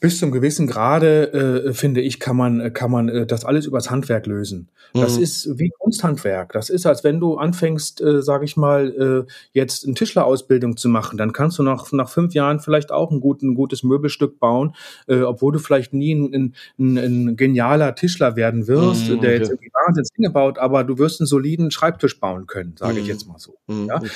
bis 0.00 0.18
zum 0.18 0.30
gewissen 0.30 0.66
Grade, 0.66 1.66
äh, 1.66 1.72
finde 1.72 2.00
ich, 2.00 2.20
kann 2.20 2.36
man, 2.36 2.72
kann 2.72 2.90
man 2.90 3.08
äh, 3.08 3.26
das 3.26 3.44
alles 3.44 3.66
übers 3.66 3.90
Handwerk 3.90 4.26
lösen. 4.26 4.68
Mhm. 4.94 5.00
Das 5.00 5.16
ist 5.16 5.58
wie 5.58 5.70
Kunsthandwerk. 5.78 6.52
Das 6.52 6.70
ist, 6.70 6.86
als 6.86 7.04
wenn 7.04 7.20
du 7.20 7.36
anfängst, 7.36 8.00
äh, 8.00 8.22
sage 8.22 8.44
ich 8.44 8.56
mal, 8.56 9.26
äh, 9.26 9.32
jetzt 9.52 9.84
eine 9.84 9.94
Tischlerausbildung 9.94 10.76
zu 10.76 10.88
machen. 10.88 11.16
Dann 11.16 11.32
kannst 11.32 11.58
du 11.58 11.62
nach, 11.62 11.90
nach 11.92 12.08
fünf 12.08 12.34
Jahren 12.34 12.60
vielleicht 12.60 12.92
auch 12.92 13.10
ein, 13.10 13.20
gut, 13.20 13.42
ein 13.42 13.54
gutes 13.54 13.82
Möbelstück 13.82 14.38
bauen, 14.38 14.74
äh, 15.06 15.20
obwohl 15.22 15.52
du 15.52 15.58
vielleicht 15.58 15.92
nie 15.92 16.14
ein, 16.14 16.54
ein, 16.78 16.98
ein 16.98 17.36
genialer 17.36 17.94
Tischler 17.94 18.36
werden 18.36 18.66
wirst, 18.66 19.08
mhm, 19.08 19.20
der 19.20 19.34
jetzt 19.34 19.50
irgendwie 19.50 19.70
Wahnsinns 19.86 20.10
Dinge 20.10 20.30
baut, 20.30 20.58
aber 20.58 20.84
du 20.84 20.98
wirst 20.98 21.20
einen 21.20 21.26
soliden 21.26 21.70
Schreibtisch 21.70 22.20
bauen 22.20 22.46
können, 22.46 22.74
sage 22.78 22.94
mhm. 22.94 22.98
ich 23.00 23.06
jetzt 23.06 23.26
mal 23.26 23.38
so. 23.38 23.56
Mhm, 23.66 23.86
ja? 23.86 23.96
Okay. 23.96 24.10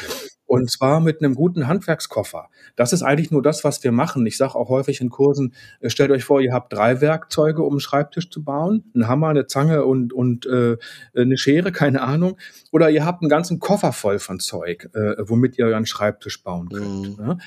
Und 0.51 0.69
zwar 0.69 0.99
mit 0.99 1.23
einem 1.23 1.37
guten 1.37 1.69
Handwerkskoffer. 1.69 2.49
Das 2.75 2.93
ist 2.93 3.05
eigentlich 3.05 3.31
nur 3.31 3.41
das, 3.41 3.63
was 3.63 3.85
wir 3.85 3.93
machen. 3.93 4.27
Ich 4.27 4.37
sage 4.37 4.57
auch 4.57 4.69
häufig 4.69 5.01
in 5.01 5.09
Kursen, 5.09 5.55
äh, 5.79 5.91
stellt 5.91 6.11
euch 6.11 6.25
vor, 6.25 6.41
ihr 6.41 6.53
habt 6.53 6.73
drei 6.73 7.01
Werkzeuge, 7.01 7.63
um 7.63 7.75
einen 7.75 7.81
Schreibtisch 7.81 8.31
zu 8.31 8.43
bauen. 8.43 8.83
Ein 8.97 9.07
Hammer, 9.07 9.29
eine 9.29 9.47
Zange 9.47 9.85
und, 9.85 10.13
und 10.13 10.47
äh, 10.47 10.77
eine 11.15 11.39
Schere, 11.39 11.71
keine 11.73 12.03
Ahnung. 12.03 12.37
Oder 12.73 12.91
ihr 12.91 13.05
habt 13.05 13.23
einen 13.23 13.29
ganzen 13.29 13.61
Koffer 13.61 13.93
voll 13.93 14.19
von 14.19 14.41
Zeug, 14.41 14.91
äh, 14.93 15.15
womit 15.21 15.57
ihr 15.57 15.67
euren 15.67 15.87
Schreibtisch 15.87 16.43
bauen 16.43 16.69
könnt. 16.69 17.17
Mhm. 17.17 17.25
Ja? 17.25 17.39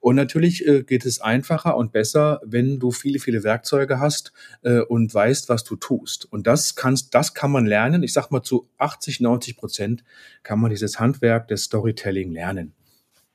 Und 0.00 0.16
natürlich 0.16 0.66
äh, 0.66 0.82
geht 0.84 1.04
es 1.04 1.20
einfacher 1.20 1.76
und 1.76 1.92
besser, 1.92 2.40
wenn 2.44 2.78
du 2.78 2.92
viele, 2.92 3.18
viele 3.18 3.42
Werkzeuge 3.42 3.98
hast 3.98 4.32
äh, 4.62 4.80
und 4.80 5.12
weißt, 5.12 5.48
was 5.48 5.64
du 5.64 5.76
tust. 5.76 6.30
Und 6.30 6.46
das 6.46 6.76
kannst, 6.76 7.14
das 7.14 7.34
kann 7.34 7.50
man 7.50 7.66
lernen. 7.66 8.02
Ich 8.02 8.12
sag 8.12 8.30
mal, 8.30 8.42
zu 8.42 8.68
80, 8.78 9.20
90 9.20 9.56
Prozent 9.56 10.04
kann 10.42 10.60
man 10.60 10.70
dieses 10.70 11.00
Handwerk 11.00 11.48
des 11.48 11.64
Storytelling 11.64 12.30
lernen. 12.30 12.74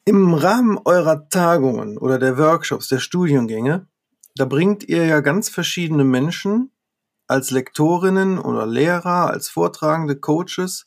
Im 0.06 0.34
Rahmen 0.34 0.80
eurer 0.84 1.30
Tagungen 1.30 1.98
oder 1.98 2.18
der 2.18 2.38
Workshops, 2.38 2.88
der 2.88 3.00
Studiengänge, 3.00 3.88
da 4.36 4.46
bringt 4.46 4.84
ihr 4.84 5.06
ja 5.06 5.20
ganz 5.20 5.50
verschiedene 5.50 6.04
Menschen 6.04 6.72
als 7.28 7.52
Lektorinnen 7.52 8.40
oder 8.40 8.66
Lehrer, 8.66 9.30
als 9.30 9.50
Vortragende, 9.50 10.16
Coaches 10.16 10.86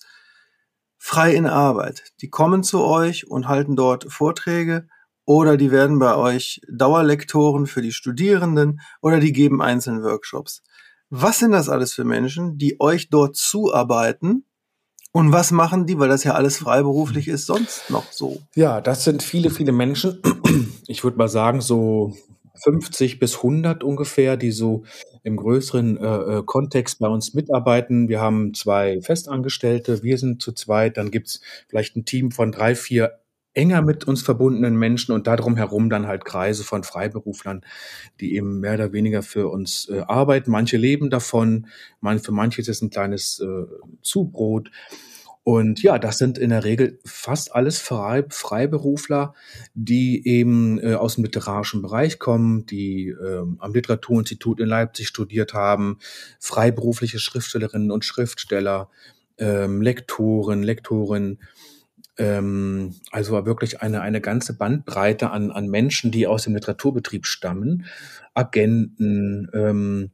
frei 0.98 1.34
in 1.34 1.46
Arbeit. 1.46 2.12
Die 2.20 2.30
kommen 2.30 2.62
zu 2.62 2.82
euch 2.82 3.28
und 3.30 3.48
halten 3.48 3.76
dort 3.76 4.10
Vorträge 4.12 4.88
oder 5.26 5.56
die 5.56 5.70
werden 5.70 5.98
bei 5.98 6.16
euch 6.16 6.62
Dauerlektoren 6.70 7.66
für 7.66 7.82
die 7.82 7.92
Studierenden 7.92 8.80
oder 9.02 9.20
die 9.20 9.32
geben 9.32 9.60
einzelne 9.60 10.02
Workshops. 10.02 10.62
Was 11.10 11.40
sind 11.40 11.50
das 11.50 11.68
alles 11.68 11.92
für 11.92 12.04
Menschen, 12.04 12.56
die 12.56 12.80
euch 12.80 13.10
dort 13.10 13.36
zuarbeiten? 13.36 14.44
Und 15.12 15.32
was 15.32 15.50
machen 15.50 15.86
die, 15.86 15.98
weil 15.98 16.08
das 16.08 16.24
ja 16.24 16.34
alles 16.34 16.58
freiberuflich 16.58 17.28
ist, 17.28 17.46
sonst 17.46 17.90
noch 17.90 18.12
so? 18.12 18.40
Ja, 18.54 18.80
das 18.80 19.04
sind 19.04 19.22
viele, 19.22 19.50
viele 19.50 19.72
Menschen. 19.72 20.22
Ich 20.88 21.02
würde 21.02 21.18
mal 21.18 21.28
sagen, 21.28 21.60
so 21.60 22.14
50 22.62 23.18
bis 23.18 23.36
100 23.36 23.82
ungefähr, 23.82 24.36
die 24.36 24.52
so 24.52 24.84
im 25.22 25.36
größeren 25.36 25.96
äh, 25.96 26.06
äh, 26.38 26.42
Kontext 26.44 27.00
bei 27.00 27.08
uns 27.08 27.34
mitarbeiten. 27.34 28.08
Wir 28.08 28.20
haben 28.20 28.54
zwei 28.54 29.00
Festangestellte, 29.00 30.02
wir 30.02 30.18
sind 30.18 30.40
zu 30.40 30.52
zweit, 30.52 30.96
dann 30.96 31.10
gibt's 31.10 31.40
vielleicht 31.68 31.96
ein 31.96 32.04
Team 32.04 32.30
von 32.30 32.52
drei, 32.52 32.74
vier 32.74 33.18
enger 33.56 33.82
mit 33.82 34.04
uns 34.04 34.22
verbundenen 34.22 34.76
Menschen 34.76 35.12
und 35.12 35.26
darum 35.26 35.56
herum 35.56 35.88
dann 35.88 36.06
halt 36.06 36.24
Kreise 36.24 36.62
von 36.62 36.84
Freiberuflern, 36.84 37.64
die 38.20 38.36
eben 38.36 38.60
mehr 38.60 38.74
oder 38.74 38.92
weniger 38.92 39.22
für 39.22 39.48
uns 39.48 39.88
äh, 39.88 40.00
arbeiten. 40.06 40.50
Manche 40.50 40.76
leben 40.76 41.10
davon, 41.10 41.66
man, 42.00 42.18
für 42.18 42.32
manche 42.32 42.60
ist 42.60 42.68
es 42.68 42.82
ein 42.82 42.90
kleines 42.90 43.40
äh, 43.40 43.66
Zubrot. 44.02 44.70
Und 45.42 45.80
ja, 45.80 46.00
das 46.00 46.18
sind 46.18 46.38
in 46.38 46.50
der 46.50 46.64
Regel 46.64 46.98
fast 47.04 47.54
alles 47.54 47.78
Frei 47.78 48.24
Freiberufler, 48.28 49.32
die 49.74 50.26
eben 50.26 50.80
äh, 50.80 50.94
aus 50.94 51.14
dem 51.14 51.24
literarischen 51.24 51.82
Bereich 51.82 52.18
kommen, 52.18 52.66
die 52.66 53.10
äh, 53.10 53.44
am 53.58 53.72
Literaturinstitut 53.72 54.58
in 54.58 54.66
Leipzig 54.66 55.06
studiert 55.06 55.54
haben, 55.54 55.98
freiberufliche 56.40 57.20
Schriftstellerinnen 57.20 57.92
und 57.92 58.04
Schriftsteller, 58.04 58.90
ähm, 59.38 59.82
Lektoren, 59.82 60.64
Lektorinnen, 60.64 61.38
ähm, 62.18 62.94
also 63.10 63.44
wirklich 63.46 63.82
eine, 63.82 64.00
eine 64.00 64.20
ganze 64.20 64.56
Bandbreite 64.56 65.30
an, 65.30 65.50
an 65.50 65.68
Menschen, 65.68 66.10
die 66.10 66.26
aus 66.26 66.44
dem 66.44 66.54
Literaturbetrieb 66.54 67.26
stammen, 67.26 67.86
Agenten, 68.34 69.50
ähm, 69.54 70.10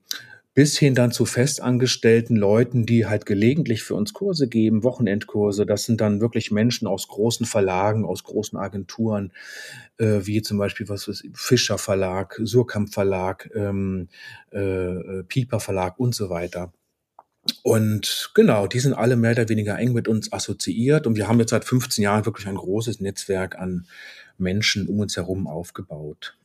bis 0.55 0.77
hin 0.77 0.95
dann 0.95 1.13
zu 1.13 1.25
festangestellten 1.25 2.37
Leuten, 2.37 2.85
die 2.85 3.07
halt 3.07 3.25
gelegentlich 3.25 3.83
für 3.83 3.95
uns 3.95 4.13
Kurse 4.13 4.49
geben, 4.49 4.85
Wochenendkurse. 4.85 5.65
Das 5.65 5.85
sind 5.85 6.01
dann 6.01 6.21
wirklich 6.21 6.51
Menschen 6.51 6.87
aus 6.87 7.09
großen 7.09 7.47
Verlagen, 7.47 8.05
aus 8.05 8.23
großen 8.25 8.59
Agenturen, 8.59 9.33
äh, 9.99 10.21
wie 10.25 10.43
zum 10.43 10.59
Beispiel 10.59 10.89
was 10.89 11.09
ist, 11.09 11.27
Fischer 11.33 11.79
Verlag, 11.79 12.39
Surkamp 12.43 12.93
Verlag, 12.93 13.51
ähm, 13.55 14.09
äh, 14.53 14.59
äh, 14.59 15.23
Pieper 15.25 15.59
Verlag 15.59 15.99
und 15.99 16.15
so 16.15 16.29
weiter. 16.29 16.73
Und 17.63 18.31
genau, 18.35 18.67
die 18.67 18.79
sind 18.79 18.95
alle 18.95 19.17
mehr 19.17 19.33
oder 19.33 19.49
weniger 19.49 19.79
eng 19.79 19.93
mit 19.93 20.07
uns 20.09 20.33
assoziiert 20.33 21.07
und 21.07 21.17
wir 21.17 21.29
haben 21.29 21.41
jetzt 21.41 21.51
seit 21.51 21.65
15 21.65 22.03
Jahren 22.03 22.25
wirklich 22.25 22.47
ein 22.47 22.55
großes 22.55 23.01
Netzwerk 23.01 23.59
an 23.59 23.87
Menschen 24.39 24.87
um 24.89 25.01
uns 25.01 25.17
herum 25.17 25.47
aufgebaut. 25.47 26.37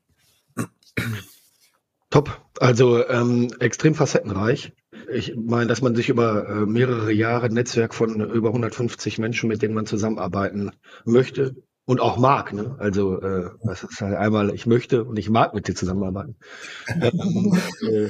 Top. 2.10 2.42
Also 2.60 3.08
ähm, 3.08 3.54
extrem 3.60 3.94
facettenreich. 3.94 4.74
Ich 5.12 5.36
meine, 5.36 5.68
dass 5.68 5.82
man 5.82 5.96
sich 5.96 6.10
über 6.10 6.48
äh, 6.48 6.66
mehrere 6.66 7.12
Jahre 7.12 7.50
Netzwerk 7.50 7.94
von 7.94 8.20
über 8.32 8.50
150 8.50 9.20
Menschen, 9.20 9.50
mit 9.50 9.62
denen 9.62 9.76
man 9.76 9.86
zusammenarbeiten 9.86 10.72
möchte 11.06 11.56
und 11.86 12.02
auch 12.02 12.18
mag. 12.18 12.54
Ne? 12.54 12.76
Also 12.80 13.22
äh, 13.22 13.50
das 13.64 13.84
ist 13.84 14.02
halt 14.02 14.16
einmal, 14.16 14.54
ich 14.54 14.66
möchte 14.66 15.04
und 15.04 15.18
ich 15.18 15.30
mag 15.30 15.54
mit 15.54 15.68
dir 15.68 15.76
zusammenarbeiten. 15.76 16.36
ähm, 17.02 17.58
äh, 17.88 18.10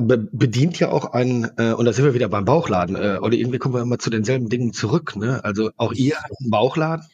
bedient 0.00 0.78
ja 0.78 0.90
auch 0.90 1.12
einen, 1.12 1.50
äh, 1.56 1.72
und 1.72 1.84
da 1.84 1.92
sind 1.92 2.04
wir 2.04 2.14
wieder 2.14 2.28
beim 2.28 2.44
Bauchladen, 2.44 2.96
äh, 2.96 3.18
oder 3.20 3.34
irgendwie 3.34 3.58
kommen 3.58 3.74
wir 3.74 3.82
immer 3.82 3.98
zu 3.98 4.10
denselben 4.10 4.48
Dingen 4.48 4.72
zurück. 4.72 5.16
Ne? 5.16 5.42
Also 5.44 5.70
auch 5.76 5.92
ihr 5.92 6.16
habt 6.16 6.34
einen 6.40 6.50
Bauchladen. 6.50 7.06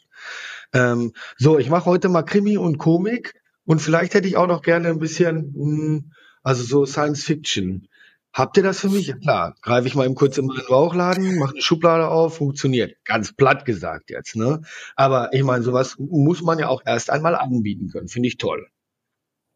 Ähm, 0.73 1.13
so, 1.37 1.59
ich 1.59 1.71
mache 1.71 1.87
heute 1.87 2.09
mal 2.09 2.23
Krimi 2.23 2.59
und 2.59 2.79
Komik 2.79 3.35
und 3.65 3.81
vielleicht 3.81 4.15
hätte 4.15 4.27
ich 4.27 4.37
auch 4.37 4.49
noch 4.49 4.63
gerne 4.63 4.89
ein 4.89 4.99
bisschen, 4.99 5.53
mh, 5.55 5.77
hm, 5.77 6.13
also 6.43 6.65
so 6.65 6.85
Science 6.85 7.25
Fiction. 7.25 7.89
Habt 8.33 8.57
ihr 8.57 8.65
das 8.65 8.81
für 8.81 8.89
mich? 8.89 9.15
Klar. 9.21 9.55
Greife 9.63 9.87
ich 9.87 9.95
mal 9.95 10.05
eben 10.05 10.17
kurz 10.17 10.37
in 10.37 10.47
meinen 10.47 10.67
Bauchladen, 10.69 11.39
mache 11.39 11.53
eine 11.53 11.63
Schublade 11.63 12.09
auf, 12.09 12.37
funktioniert. 12.37 12.97
Ganz 13.05 13.33
platt 13.33 13.65
gesagt 13.65 14.11
jetzt, 14.11 14.35
ne? 14.35 14.63
Aber 14.97 15.33
ich 15.33 15.45
meine, 15.45 15.63
sowas 15.63 15.95
muss 15.99 16.43
man 16.43 16.59
ja 16.59 16.67
auch 16.67 16.83
erst 16.85 17.11
einmal 17.11 17.37
anbieten 17.37 17.91
können. 17.91 18.09
Finde 18.09 18.27
ich 18.27 18.37
toll. 18.37 18.67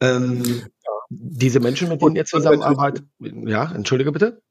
Ähm, 0.01 0.67
diese 1.09 1.61
Menschen, 1.61 1.89
mit 1.89 2.03
denen 2.03 2.17
ihr 2.17 2.25
zusammenarbeitet, 2.25 3.05
ja, 3.21 3.73
entschuldige 3.73 4.13
bitte. 4.13 4.43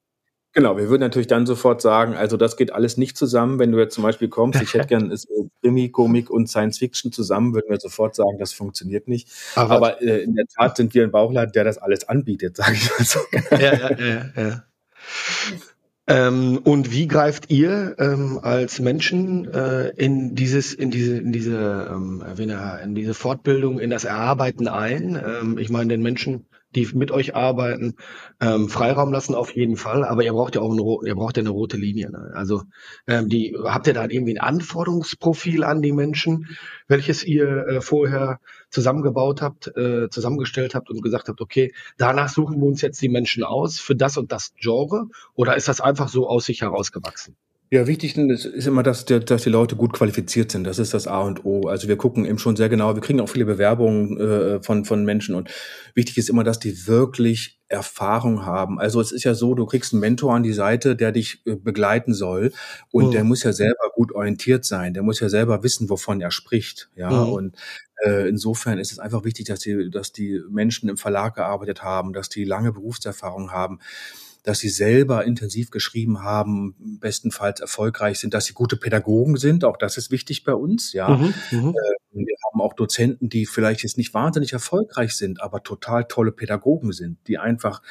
Genau, 0.53 0.75
wir 0.75 0.89
würden 0.89 1.01
natürlich 1.01 1.27
dann 1.27 1.45
sofort 1.45 1.81
sagen, 1.83 2.15
also 2.15 2.35
das 2.35 2.57
geht 2.57 2.73
alles 2.73 2.97
nicht 2.97 3.15
zusammen. 3.15 3.59
Wenn 3.59 3.71
du 3.71 3.77
jetzt 3.77 3.93
zum 3.93 4.03
Beispiel 4.03 4.27
kommst, 4.27 4.59
ich 4.59 4.73
hätte 4.73 4.87
gern 4.87 5.11
ist, 5.11 5.27
Krimi, 5.61 5.91
Komik 5.91 6.31
und 6.31 6.47
Science 6.47 6.79
Fiction 6.79 7.11
zusammen, 7.11 7.53
würden 7.53 7.69
wir 7.69 7.79
sofort 7.79 8.15
sagen, 8.15 8.39
das 8.39 8.53
funktioniert 8.53 9.07
nicht. 9.07 9.29
Aber, 9.55 9.75
Aber 9.75 10.01
äh, 10.01 10.23
in 10.23 10.33
der 10.33 10.45
Tat 10.47 10.77
sind 10.77 10.95
wir 10.95 11.03
ein 11.03 11.11
Bauchladen, 11.11 11.51
der 11.51 11.63
das 11.63 11.77
alles 11.77 12.07
anbietet, 12.07 12.57
sage 12.57 12.73
ich 12.73 12.89
mal 12.89 13.05
so. 13.05 13.19
Ja, 13.51 13.73
ja, 13.75 13.99
ja, 13.99 14.31
ja. 14.35 14.63
Ähm, 16.07 16.59
und 16.63 16.91
wie 16.91 17.07
greift 17.07 17.49
ihr 17.49 17.95
ähm, 17.99 18.39
als 18.41 18.79
Menschen 18.79 19.53
äh, 19.53 19.89
in 19.89 20.35
dieses, 20.35 20.73
in 20.73 20.89
diese, 20.89 21.17
in 21.17 21.33
diese, 21.33 21.91
ähm, 21.91 22.23
in 22.83 22.95
diese 22.95 23.13
Fortbildung, 23.13 23.79
in 23.79 23.89
das 23.89 24.05
Erarbeiten 24.05 24.69
ein? 24.69 25.21
Ähm, 25.21 25.57
ich 25.57 25.69
meine, 25.69 25.89
den 25.89 26.01
Menschen 26.01 26.45
die 26.77 26.88
mit 26.96 27.12
euch 27.12 27.36
arbeiten, 27.36 27.96
ähm, 28.39 28.69
Freiraum 28.69 29.12
lassen 29.12 29.34
auf 29.34 29.55
jeden 29.55 29.75
Fall, 29.75 30.05
aber 30.05 30.24
ihr 30.24 30.34
braucht 30.34 30.55
ja 30.55 30.62
auch 30.62 30.72
eine, 30.72 31.10
ihr 31.10 31.15
braucht 31.15 31.38
ja 31.38 31.41
eine 31.41 31.50
rote 31.50 31.77
Linie. 31.77 32.12
Ne? 32.12 32.31
Also 32.36 32.63
ähm, 33.07 33.29
die 33.29 33.57
habt 33.63 33.88
ihr 33.88 33.93
da 33.93 34.03
irgendwie 34.07 34.36
ein 34.36 34.41
Anforderungsprofil 34.41 35.63
an 35.63 35.81
die 35.81 35.91
Menschen, 35.91 36.48
welches 36.88 37.24
ihr 37.24 37.67
äh, 37.67 37.81
vorher 37.81 38.39
zusammengebaut 38.69 39.41
habt, 39.41 39.75
äh, 39.75 40.10
zusammengestellt 40.10 40.75
habt 40.75 40.89
und 40.89 41.01
gesagt 41.01 41.29
habt, 41.29 41.41
okay, 41.41 41.74
danach 41.98 42.29
suchen 42.29 42.60
wir 42.60 42.67
uns 42.67 42.81
jetzt 42.81 43.01
die 43.01 43.10
Menschen 43.10 43.43
aus 43.43 43.79
für 43.79 43.96
das 43.96 44.17
und 44.17 44.31
das 44.31 44.53
Genre, 44.55 45.07
oder 45.34 45.55
ist 45.55 45.67
das 45.67 45.81
einfach 45.81 46.10
so 46.10 46.27
aus 46.27 46.46
sich 46.46 46.62
herausgewachsen? 46.62 47.36
Ja, 47.69 47.86
wichtig 47.86 48.17
ist 48.17 48.45
immer, 48.65 48.81
dass, 48.81 49.03
der, 49.03 49.19
dass 49.19 49.43
die 49.43 49.50
Leute 49.50 49.75
gut 49.75 49.91
qualifiziert 49.91 50.51
sind. 50.51 50.63
Das 50.63 50.79
ist 50.79 50.93
das 50.93 51.05
A 51.05 51.21
und 51.21 51.43
O. 51.43 51.67
Also 51.67 51.89
wir 51.89 51.97
gucken 51.97 52.24
eben 52.24 52.39
schon 52.39 52.55
sehr 52.55 52.69
genau. 52.69 52.95
Wir 52.95 53.01
kriegen 53.01 53.19
auch 53.19 53.27
viele 53.27 53.43
Bewerbungen 53.43 54.17
äh, 54.17 54.63
von, 54.63 54.86
von 54.86 55.03
Menschen 55.03 55.36
und 55.36 55.50
wichtig 55.93 56.17
ist 56.17 56.29
immer, 56.29 56.45
dass 56.45 56.59
die 56.59 56.88
wirklich 56.88 57.59
Erfahrung 57.67 58.45
haben. 58.45 58.79
Also 58.79 59.01
es 59.01 59.12
ist 59.12 59.25
ja 59.25 59.33
so, 59.33 59.53
du 59.53 59.65
kriegst 59.65 59.91
einen 59.91 60.00
Mentor 60.00 60.33
an 60.33 60.43
die 60.43 60.53
Seite, 60.53 60.95
der 60.95 61.12
dich 61.12 61.41
äh, 61.45 61.55
begleiten 61.55 62.13
soll 62.13 62.53
und 62.91 63.07
mhm. 63.07 63.12
der 63.12 63.25
muss 63.25 63.43
ja 63.43 63.51
selber 63.51 63.91
gut 63.93 64.13
orientiert 64.13 64.63
sein. 64.63 64.93
Der 64.93 65.03
muss 65.03 65.19
ja 65.19 65.27
selber 65.27 65.62
wissen, 65.62 65.89
wovon 65.89 66.21
er 66.21 66.31
spricht. 66.31 66.89
Ja, 66.95 67.09
mhm. 67.12 67.33
und 67.33 67.55
äh, 68.01 68.29
insofern 68.29 68.79
ist 68.79 68.93
es 68.93 69.00
einfach 69.00 69.25
wichtig, 69.25 69.47
dass 69.47 69.59
die, 69.59 69.89
dass 69.91 70.13
die 70.13 70.41
Menschen 70.50 70.88
im 70.88 70.95
Verlag 70.95 71.36
gearbeitet 71.36 71.83
haben, 71.83 72.13
dass 72.13 72.29
die 72.29 72.45
lange 72.45 72.71
Berufserfahrung 72.71 73.51
haben 73.51 73.79
dass 74.44 74.60
sie 74.60 74.70
selber 74.70 75.25
intensiv 75.25 75.72
geschrieben 75.72 76.24
haben, 76.24 76.75
bestenfalls 77.00 77.60
erfolgreich 77.60 78.20
sind, 78.20 78.34
dass 78.34 78.46
sie 78.46 78.53
gute 78.53 78.77
Pädagogen 78.77 79.38
sind. 79.38 79.63
Auch 79.63 79.77
das 79.77 79.98
ist 79.98 80.12
wichtig 80.12 80.44
bei 80.44 80.53
uns. 80.53 80.94
Ja, 80.94 81.10
mhm, 81.10 81.34
mhm. 81.51 81.70
äh, 81.70 82.25
wir 82.25 82.36
haben 82.46 82.62
auch 82.62 82.74
Dozenten, 82.74 83.29
die 83.29 83.46
vielleicht 83.46 83.84
jetzt 83.84 83.98
nicht 83.98 84.13
wahnsinnig 84.13 84.53
erfolgreich 84.53 85.13
sind, 85.13 85.41
aber 85.41 85.63
total 85.63 86.06
tolle 86.06 86.32
Pädagogen 86.32 86.91
sind, 86.91 87.17
die 87.27 87.38
einfach 87.38 87.82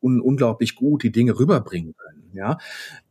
un 0.00 0.20
unglaublich 0.20 0.74
gut 0.74 1.02
die 1.02 1.12
Dinge 1.12 1.38
rüberbringen 1.38 1.94
können. 1.96 2.30
Ja, 2.34 2.58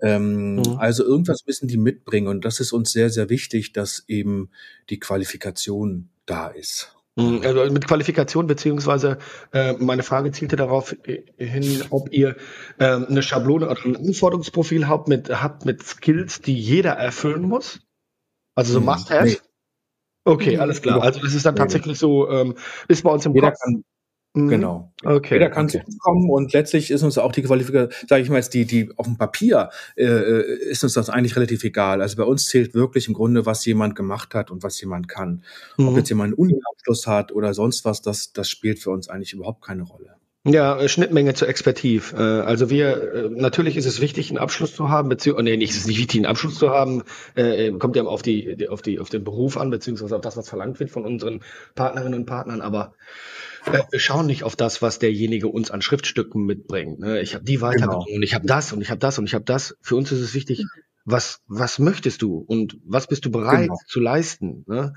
ähm, 0.02 0.56
mhm. 0.56 0.78
also 0.78 1.04
irgendwas 1.04 1.46
müssen 1.48 1.68
die 1.68 1.78
mitbringen 1.78 2.28
und 2.28 2.46
das 2.46 2.60
ist 2.60 2.74
uns 2.74 2.92
sehr 2.92 3.10
sehr 3.10 3.30
wichtig, 3.30 3.74
dass 3.74 4.04
eben 4.08 4.50
die 4.90 5.00
Qualifikation 5.00 6.10
da 6.25 6.48
ist. 6.48 6.95
Mhm, 7.15 7.41
also 7.43 7.72
mit 7.72 7.88
Qualifikation 7.88 8.45
beziehungsweise 8.45 9.19
äh, 9.53 9.74
meine 9.74 10.03
Frage 10.03 10.31
zielte 10.31 10.57
darauf 10.57 10.95
hin, 11.38 11.84
ob 11.89 12.12
ihr 12.12 12.36
äh, 12.77 12.86
eine 12.86 13.24
Schablone 13.24 13.69
oder 13.69 13.86
ein 13.86 13.95
Anforderungsprofil 13.95 14.88
habt 14.88 15.07
mit 15.07 15.29
habt 15.29 15.65
mit 15.65 15.81
Skills, 15.81 16.41
die 16.41 16.60
jeder 16.60 16.91
erfüllen 16.91 17.43
muss. 17.43 17.79
Also 18.53 18.74
so 18.74 18.79
hm, 18.79 18.86
Must-Have. 18.86 19.25
Nee. 19.25 19.38
Okay, 20.25 20.57
alles 20.57 20.81
klar. 20.81 21.01
Also 21.01 21.22
das 21.22 21.34
ist 21.34 21.45
dann 21.45 21.55
tatsächlich 21.55 22.00
so, 22.00 22.29
ähm, 22.29 22.55
ist 22.88 23.03
bei 23.03 23.12
uns 23.12 23.25
im 23.25 23.34
jeder 23.34 23.51
Kopf. 23.51 23.60
Kann. 23.63 23.84
Genau. 24.36 24.92
Okay. 25.04 25.36
Jeder 25.36 25.50
kann 25.50 25.65
okay. 25.65 25.80
zu 25.80 25.86
uns 25.86 25.98
kommen 26.00 26.30
und 26.30 26.51
letztlich 26.51 26.92
ist 26.92 27.04
uns 27.04 27.18
auch 27.18 27.32
die 27.32 27.42
Qualifikation, 27.42 28.08
sage 28.08 28.22
ich 28.22 28.30
mal 28.30 28.38
jetzt, 28.38 28.54
die, 28.54 28.65
die 28.65 28.92
auf 28.98 29.06
dem 29.06 29.18
Papier 29.18 29.70
äh, 29.96 30.04
äh, 30.06 30.70
ist 30.70 30.84
uns 30.84 30.94
das 30.94 31.10
eigentlich 31.10 31.38
relativ 31.38 31.63
egal. 31.63 32.01
Also 32.01 32.18
bei 32.18 32.24
uns 32.24 32.48
zählt 32.48 32.74
wirklich 32.74 33.08
im 33.08 33.13
Grunde, 33.13 33.46
was 33.46 33.65
jemand 33.65 33.96
gemacht 33.96 34.36
hat 34.36 34.51
und 34.51 34.62
was 34.62 34.80
jemand 34.82 35.08
kann. 35.08 35.44
Mhm. 35.77 35.88
Ob 35.88 35.98
jetzt 35.98 36.10
jemand 36.10 36.27
einen 36.27 36.34
Uni-Abschluss 36.34 37.08
hat 37.08 37.32
oder 37.32 37.54
sonst 37.54 37.86
was, 37.86 38.01
das, 38.01 38.34
das 38.34 38.50
spielt 38.50 38.80
für 38.80 38.92
uns 38.92 39.08
eigentlich 39.08 39.34
überhaupt 39.34 39.63
keine 39.63 39.84
Rolle. 39.84 40.15
Ja, 40.46 40.80
äh, 40.80 40.88
Schnittmenge 40.88 41.34
zu 41.34 41.46
Expertiv. 41.46 42.14
Äh, 42.14 42.22
also 42.22 42.70
wir, 42.70 43.30
natürlich 43.32 43.78
ist 43.78 43.86
es 43.86 44.00
wichtig, 44.00 44.30
einen 44.30 44.38
Abschluss 44.38 44.75
zu 44.75 44.90
haben, 44.90 45.10
beziehungsweise, 45.10 45.44
nee, 45.44 45.58
nicht, 45.58 45.72
es 45.72 45.78
ist 45.78 45.88
nicht 45.88 45.98
wichtig, 45.98 46.20
einen 46.20 46.28
Abschluss 46.28 46.56
zu 46.56 46.70
haben, 46.70 47.04
kommt 47.80 47.96
ja 47.96 48.04
auf 48.04 48.22
die, 48.22 48.70
auf 48.70 48.82
die, 48.82 49.00
auf 49.00 49.10
den 49.10 49.24
Beruf 49.24 49.58
an, 49.58 49.70
beziehungsweise 49.70 50.16
auf 50.16 50.22
das, 50.22 50.38
was 50.38 50.48
verlangt 50.48 50.80
wird 50.80 50.92
von 50.92 51.04
unseren 51.04 51.42
Partnerinnen 51.74 52.20
und 52.20 52.25
Partnern, 52.25 52.62
aber 52.62 52.94
äh, 53.66 53.84
wir 53.90 54.00
schauen 54.00 54.25
nicht 54.28 54.44
auf 54.44 54.56
das, 54.56 54.82
was 54.82 55.00
derjenige 55.00 55.48
uns 55.48 55.72
an 55.72 55.82
Schriftstücken 55.82 56.46
mitbringt. 56.46 57.00
Ne? 57.00 57.22
Ich 57.22 57.34
habe 57.36 57.44
die 57.44 57.58
Weiterbildung 57.58 58.06
genau. 58.06 58.16
und 58.16 58.24
ich 58.24 58.36
habe 58.36 58.46
das 58.46 58.74
und 58.74 58.82
ich 58.82 58.90
habe 58.90 59.00
das 59.00 59.18
und 59.18 59.25
ich 59.25 59.34
habe 59.34 59.46
das. 59.46 59.78
Für 59.82 59.96
uns 59.96 60.12
ist 60.12 60.22
es 60.22 60.34
wichtig, 60.34 60.64
was, 61.06 61.42
was 61.48 61.78
möchtest 61.78 62.24
du 62.24 62.44
und 62.48 62.78
was 62.84 63.06
bist 63.06 63.24
du 63.26 63.32
bereit 63.32 63.62
genau. 63.62 63.78
zu 63.88 64.00
leisten? 64.00 64.66
Ne? 64.68 64.94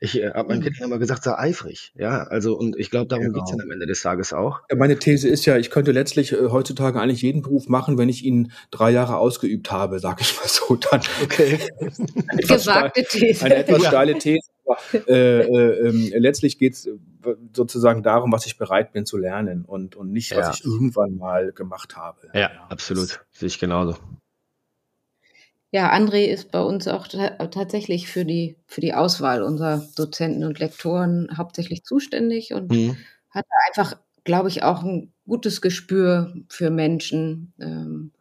Ich 0.00 0.20
äh, 0.20 0.32
habe 0.32 0.48
meinen 0.48 0.60
mhm. 0.60 0.64
Kindern 0.64 0.84
immer 0.84 0.98
gesagt, 0.98 1.22
sei 1.22 1.38
eifrig. 1.38 1.92
Ja, 1.96 2.24
also 2.24 2.58
und 2.58 2.76
ich 2.76 2.90
glaube, 2.90 3.06
darum 3.06 3.26
genau. 3.26 3.38
geht's 3.38 3.52
dann 3.52 3.60
am 3.60 3.70
Ende 3.70 3.86
des 3.86 4.02
Tages 4.02 4.32
auch. 4.32 4.60
Ja, 4.70 4.76
meine 4.76 4.98
These 4.98 5.28
ist 5.28 5.46
ja, 5.46 5.56
ich 5.56 5.70
könnte 5.70 5.92
letztlich 5.92 6.32
äh, 6.32 6.48
heutzutage 6.50 7.00
eigentlich 7.00 7.22
jeden 7.22 7.42
Beruf 7.42 7.68
machen, 7.68 7.96
wenn 7.96 8.08
ich 8.08 8.24
ihn 8.24 8.50
drei 8.72 8.90
Jahre 8.90 9.18
ausgeübt 9.18 9.70
habe, 9.70 10.00
sage 10.00 10.22
ich 10.22 10.36
mal 10.36 10.48
so. 10.48 10.74
Dann 10.74 11.00
okay. 11.22 11.58
Gesagte 12.38 13.04
These. 13.08 13.44
Eine 13.44 13.54
etwas 13.56 13.86
steile 13.86 14.18
These. 14.18 14.48
Äh, 14.92 15.40
äh, 15.40 15.88
äh, 15.88 16.18
letztlich 16.18 16.58
geht 16.58 16.72
es 16.74 16.88
sozusagen 17.54 18.02
darum, 18.02 18.32
was 18.32 18.46
ich 18.46 18.58
bereit 18.58 18.92
bin 18.92 19.06
zu 19.06 19.16
lernen 19.16 19.64
und, 19.64 19.94
und 19.94 20.10
nicht, 20.10 20.34
was 20.34 20.46
ja. 20.46 20.52
ich 20.54 20.64
irgendwann 20.64 21.16
mal 21.16 21.52
gemacht 21.52 21.96
habe. 21.96 22.30
Ja, 22.34 22.40
ja. 22.40 22.50
absolut. 22.68 23.24
Sehe 23.30 23.46
ich 23.46 23.58
genauso. 23.60 23.96
Ja, 25.74 25.90
André 25.90 26.26
ist 26.26 26.52
bei 26.52 26.60
uns 26.60 26.86
auch 26.86 27.08
tatsächlich 27.08 28.06
für 28.06 28.26
die, 28.26 28.56
für 28.66 28.82
die 28.82 28.92
Auswahl 28.92 29.42
unserer 29.42 29.82
Dozenten 29.96 30.44
und 30.44 30.58
Lektoren 30.58 31.30
hauptsächlich 31.34 31.82
zuständig 31.82 32.52
und 32.52 32.70
mhm. 32.70 32.98
hat 33.30 33.46
einfach, 33.66 33.96
glaube 34.24 34.50
ich, 34.50 34.62
auch 34.62 34.82
ein 34.82 35.14
gutes 35.26 35.62
Gespür 35.62 36.34
für 36.48 36.68
Menschen. 36.68 37.54
Ähm, 37.58 38.12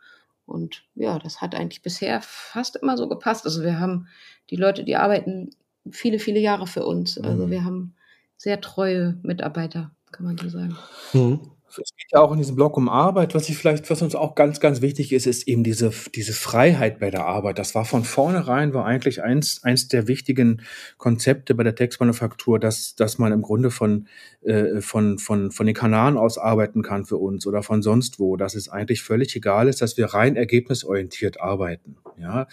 und 0.46 0.86
ja, 0.96 1.20
das 1.20 1.42
hat 1.42 1.54
eigentlich 1.54 1.82
bisher 1.82 2.22
fast 2.22 2.78
immer 2.78 2.96
so 2.96 3.10
gepasst. 3.10 3.44
Also 3.46 3.64
wir 3.64 3.82
haben 3.82 4.08
die 4.50 4.56
Leute, 4.56 4.86
die 4.86 4.96
arbeiten 4.96 5.50
viele, 5.92 6.20
viele 6.20 6.40
Jahre 6.40 6.68
für 6.68 6.86
uns. 6.86 7.18
Also 7.18 7.48
mhm. 7.48 7.52
wir 7.52 7.66
haben 7.66 7.96
sehr 8.38 8.62
treue 8.62 9.20
Mitarbeiter, 9.24 9.92
kann 10.14 10.26
man 10.26 10.38
so 10.38 10.48
sagen. 10.48 10.78
Mhm. 11.12 11.52
Es 11.80 11.96
geht 11.96 12.12
ja 12.12 12.20
auch 12.20 12.32
in 12.32 12.38
diesem 12.38 12.56
Blog 12.56 12.78
um 12.78 12.90
Arbeit. 12.90 13.36
Was 13.36 13.50
ich 13.50 13.58
vielleicht, 13.58 13.90
was 13.90 14.02
uns 14.02 14.16
auch 14.16 14.36
ganz, 14.36 14.60
ganz 14.60 14.82
wichtig 14.82 15.14
ist, 15.14 15.26
ist 15.26 15.48
eben 15.48 15.64
diese, 15.64 15.92
diese 16.14 16.34
Freiheit 16.34 17.00
bei 17.00 17.12
der 17.12 17.26
Arbeit. 17.26 17.60
Das 17.60 17.76
war 17.76 17.86
von 17.86 18.04
vornherein, 18.04 18.74
war 18.74 18.86
eigentlich 18.86 19.24
eins, 19.24 19.64
eins 19.64 19.88
der 19.88 20.08
wichtigen 20.08 20.62
Konzepte 20.98 21.56
bei 21.56 21.64
der 21.64 21.76
Textmanufaktur, 21.76 22.60
dass, 22.60 22.96
dass 22.96 23.18
man 23.18 23.32
im 23.32 23.42
Grunde 23.42 23.72
von, 23.72 24.08
äh, 24.42 24.82
von, 24.82 25.20
von, 25.20 25.52
von 25.52 25.66
den 25.66 25.76
Kanaren 25.76 26.18
aus 26.18 26.38
arbeiten 26.38 26.82
kann 26.82 27.06
für 27.06 27.18
uns 27.18 27.48
oder 27.48 27.64
von 27.64 27.82
sonst 27.82 28.20
wo. 28.20 28.36
Dass 28.36 28.56
es 28.56 28.70
eigentlich 28.70 29.04
völlig 29.04 29.36
egal 29.36 29.68
ist, 29.68 29.82
dass 29.82 29.98
wir 29.98 30.08
rein 30.08 30.36
ergebnisorientiert 30.36 31.40
arbeiten. 31.40 31.98
Ja. 32.18 32.48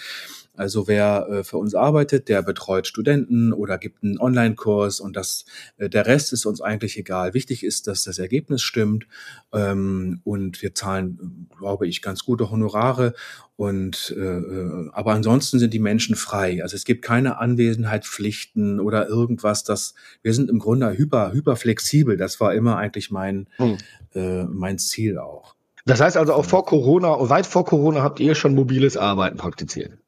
Also 0.58 0.88
wer 0.88 1.28
äh, 1.30 1.44
für 1.44 1.56
uns 1.56 1.74
arbeitet, 1.74 2.28
der 2.28 2.42
betreut 2.42 2.86
Studenten 2.86 3.52
oder 3.52 3.78
gibt 3.78 4.02
einen 4.02 4.18
Online-Kurs 4.18 4.98
und 4.98 5.14
das, 5.14 5.44
äh, 5.76 5.88
der 5.88 6.06
Rest 6.06 6.32
ist 6.32 6.46
uns 6.46 6.60
eigentlich 6.60 6.98
egal. 6.98 7.32
Wichtig 7.32 7.62
ist, 7.62 7.86
dass 7.86 8.02
das 8.02 8.18
Ergebnis 8.18 8.62
stimmt 8.62 9.06
ähm, 9.52 10.20
und 10.24 10.60
wir 10.60 10.74
zahlen, 10.74 11.48
glaube 11.56 11.86
ich, 11.86 12.02
ganz 12.02 12.24
gute 12.24 12.50
Honorare 12.50 13.14
und 13.54 14.14
äh, 14.16 14.20
äh, 14.20 14.90
aber 14.92 15.12
ansonsten 15.12 15.58
sind 15.58 15.74
die 15.74 15.78
Menschen 15.78 16.16
frei. 16.16 16.62
Also 16.62 16.74
es 16.74 16.84
gibt 16.84 17.04
keine 17.04 17.38
Anwesenheitspflichten 17.38 18.80
oder 18.80 19.08
irgendwas. 19.08 19.62
Das 19.64 19.94
wir 20.22 20.34
sind 20.34 20.50
im 20.50 20.58
Grunde 20.58 20.96
hyper 20.96 21.32
hyper 21.32 21.54
flexibel. 21.54 22.16
Das 22.16 22.40
war 22.40 22.52
immer 22.54 22.76
eigentlich 22.78 23.10
mein 23.10 23.48
hm. 23.56 23.78
äh, 24.14 24.44
mein 24.44 24.78
Ziel 24.78 25.18
auch. 25.18 25.54
Das 25.86 26.00
heißt 26.00 26.16
also 26.16 26.34
auch 26.34 26.44
vor 26.44 26.66
Corona, 26.66 27.16
weit 27.30 27.46
vor 27.46 27.64
Corona 27.64 28.02
habt 28.02 28.20
ihr 28.20 28.34
schon 28.34 28.54
mobiles 28.54 28.96
Arbeiten 28.96 29.38
praktiziert. 29.38 29.98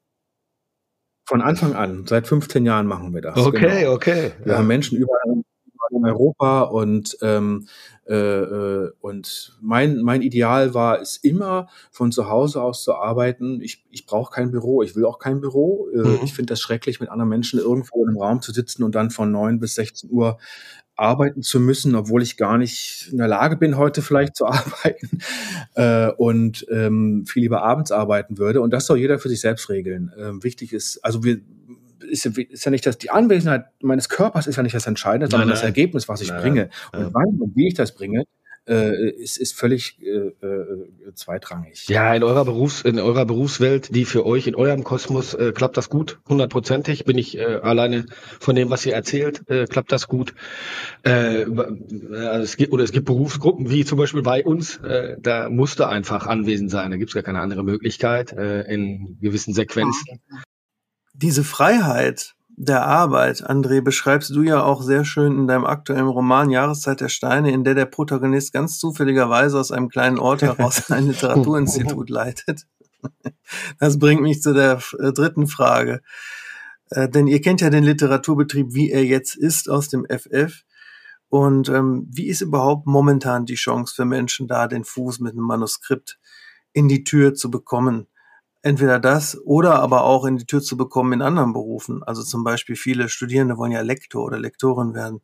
Von 1.31 1.41
Anfang 1.41 1.75
an, 1.75 2.03
seit 2.07 2.27
15 2.27 2.65
Jahren 2.65 2.87
machen 2.87 3.13
wir 3.13 3.21
das. 3.21 3.37
Okay, 3.37 3.83
genau. 3.83 3.93
okay. 3.93 4.33
Wir 4.43 4.51
ja. 4.51 4.57
haben 4.57 4.67
Menschen 4.67 4.97
überall 4.97 5.40
in 6.01 6.05
Europa 6.05 6.61
und 6.63 7.17
ähm, 7.21 7.67
äh, 8.07 8.15
äh, 8.15 8.91
und 8.99 9.57
mein 9.61 10.01
mein 10.01 10.21
Ideal 10.21 10.73
war 10.73 10.99
es 10.99 11.17
immer 11.17 11.67
von 11.91 12.11
zu 12.11 12.27
Hause 12.29 12.61
aus 12.61 12.83
zu 12.83 12.95
arbeiten. 12.95 13.61
Ich 13.61 13.83
ich 13.91 14.05
brauche 14.05 14.33
kein 14.33 14.51
Büro, 14.51 14.81
ich 14.81 14.95
will 14.95 15.05
auch 15.05 15.19
kein 15.19 15.39
Büro. 15.39 15.87
Äh, 15.93 15.97
mhm. 15.97 16.19
Ich 16.23 16.33
finde 16.33 16.51
das 16.51 16.61
schrecklich, 16.61 16.99
mit 16.99 17.09
anderen 17.09 17.29
Menschen 17.29 17.59
irgendwo 17.59 18.03
in 18.03 18.09
einem 18.09 18.17
Raum 18.17 18.41
zu 18.41 18.51
sitzen 18.51 18.83
und 18.83 18.95
dann 18.95 19.11
von 19.11 19.31
neun 19.31 19.59
bis 19.59 19.75
16 19.75 20.09
Uhr 20.09 20.37
arbeiten 20.95 21.41
zu 21.41 21.59
müssen, 21.59 21.95
obwohl 21.95 22.21
ich 22.21 22.37
gar 22.37 22.57
nicht 22.57 23.09
in 23.11 23.17
der 23.17 23.27
Lage 23.27 23.57
bin, 23.57 23.77
heute 23.77 24.01
vielleicht 24.01 24.35
zu 24.35 24.45
arbeiten 24.47 25.19
äh, 25.75 26.11
und 26.11 26.65
ähm, 26.69 27.25
viel 27.25 27.43
lieber 27.43 27.63
abends 27.63 27.91
arbeiten 27.91 28.37
würde. 28.37 28.61
Und 28.61 28.71
das 28.71 28.85
soll 28.85 28.99
jeder 28.99 29.19
für 29.19 29.29
sich 29.29 29.41
selbst 29.41 29.69
regeln. 29.69 30.11
Ähm, 30.17 30.43
wichtig 30.43 30.73
ist, 30.73 31.03
also 31.03 31.23
wir 31.23 31.39
ist, 32.09 32.25
ist 32.25 32.65
ja 32.65 32.71
nicht 32.71 32.85
das, 32.85 32.97
die 32.97 33.09
Anwesenheit 33.09 33.65
meines 33.81 34.09
Körpers 34.09 34.47
ist 34.47 34.55
ja 34.55 34.63
nicht 34.63 34.75
das 34.75 34.87
Entscheidende, 34.87 35.27
sondern 35.27 35.47
nein, 35.47 35.55
nein. 35.55 35.61
das 35.61 35.63
Ergebnis, 35.63 36.07
was 36.07 36.21
ich 36.21 36.29
nein, 36.29 36.41
bringe. 36.41 36.69
Und 36.93 37.13
wann 37.13 37.39
und 37.39 37.55
wie 37.55 37.67
ich 37.67 37.73
das 37.73 37.93
bringe, 37.93 38.25
äh, 38.67 39.09
ist, 39.09 39.37
ist 39.37 39.57
völlig 39.57 39.99
äh, 40.01 40.07
äh, 40.45 41.13
zweitrangig. 41.15 41.87
Ja, 41.87 42.13
in 42.13 42.23
eurer 42.23 42.45
Berufs, 42.45 42.81
in 42.81 42.99
eurer 42.99 43.25
Berufswelt, 43.25 43.93
die 43.95 44.05
für 44.05 44.25
euch 44.25 44.47
in 44.47 44.55
eurem 44.55 44.83
Kosmos 44.83 45.33
äh, 45.33 45.51
klappt 45.51 45.77
das 45.77 45.89
gut, 45.89 46.19
hundertprozentig. 46.29 47.05
Bin 47.05 47.17
ich 47.17 47.37
äh, 47.37 47.43
alleine 47.43 48.05
von 48.39 48.55
dem, 48.55 48.69
was 48.69 48.85
ihr 48.85 48.93
erzählt, 48.93 49.49
äh, 49.49 49.65
klappt 49.65 49.91
das 49.91 50.07
gut. 50.07 50.33
Äh, 51.03 51.45
also 51.49 52.43
es 52.43 52.55
gibt 52.55 52.71
oder 52.71 52.83
es 52.83 52.91
gibt 52.91 53.05
Berufsgruppen 53.05 53.69
wie 53.69 53.83
zum 53.83 53.97
Beispiel 53.97 54.21
bei 54.21 54.43
uns, 54.43 54.77
äh, 54.77 55.17
da 55.19 55.49
musste 55.49 55.87
einfach 55.87 56.27
anwesend 56.27 56.69
sein. 56.69 56.91
Da 56.91 56.97
gibt 56.97 57.09
es 57.09 57.15
gar 57.15 57.23
keine 57.23 57.39
andere 57.39 57.63
Möglichkeit 57.63 58.31
äh, 58.31 58.61
in 58.71 59.17
gewissen 59.21 59.53
Sequenzen. 59.53 60.19
Diese 61.13 61.43
Freiheit, 61.43 62.35
der 62.55 62.85
Arbeit, 62.85 63.49
André, 63.49 63.81
beschreibst 63.81 64.29
du 64.31 64.43
ja 64.43 64.63
auch 64.63 64.81
sehr 64.81 65.03
schön 65.03 65.37
in 65.37 65.47
deinem 65.47 65.65
aktuellen 65.65 66.07
Roman 66.07 66.49
Jahreszeit 66.49 67.01
der 67.01 67.09
Steine, 67.09 67.51
in 67.51 67.63
der 67.63 67.75
der 67.75 67.85
Protagonist 67.85 68.53
ganz 68.53 68.77
zufälligerweise 68.77 69.59
aus 69.59 69.71
einem 69.71 69.89
kleinen 69.89 70.19
Ort 70.19 70.41
heraus 70.41 70.91
ein 70.91 71.07
Literaturinstitut 71.07 72.09
leitet. 72.11 72.67
Das 73.79 73.97
bringt 73.97 74.21
mich 74.21 74.41
zu 74.41 74.53
der 74.53 74.79
äh, 74.99 75.11
dritten 75.11 75.47
Frage. 75.47 76.01
Äh, 76.91 77.09
denn 77.09 77.27
ihr 77.27 77.41
kennt 77.41 77.61
ja 77.61 77.69
den 77.69 77.83
Literaturbetrieb, 77.83 78.73
wie 78.73 78.91
er 78.91 79.05
jetzt 79.05 79.35
ist, 79.35 79.69
aus 79.69 79.89
dem 79.89 80.05
FF. 80.05 80.63
Und 81.29 81.69
ähm, 81.69 82.07
wie 82.11 82.27
ist 82.27 82.41
überhaupt 82.41 82.85
momentan 82.85 83.45
die 83.45 83.55
Chance 83.55 83.95
für 83.95 84.05
Menschen 84.05 84.47
da, 84.47 84.67
den 84.67 84.83
Fuß 84.83 85.19
mit 85.21 85.31
einem 85.31 85.45
Manuskript 85.45 86.19
in 86.73 86.89
die 86.89 87.03
Tür 87.03 87.33
zu 87.33 87.49
bekommen? 87.49 88.07
Entweder 88.61 88.99
das 88.99 89.37
oder 89.45 89.79
aber 89.79 90.03
auch 90.03 90.25
in 90.25 90.37
die 90.37 90.45
Tür 90.45 90.61
zu 90.61 90.77
bekommen 90.77 91.13
in 91.13 91.21
anderen 91.21 91.53
Berufen. 91.53 92.03
Also 92.03 92.23
zum 92.23 92.43
Beispiel 92.43 92.75
viele 92.75 93.09
Studierende 93.09 93.57
wollen 93.57 93.71
ja 93.71 93.81
Lektor 93.81 94.23
oder 94.23 94.39
Lektorin 94.39 94.93
werden. 94.93 95.21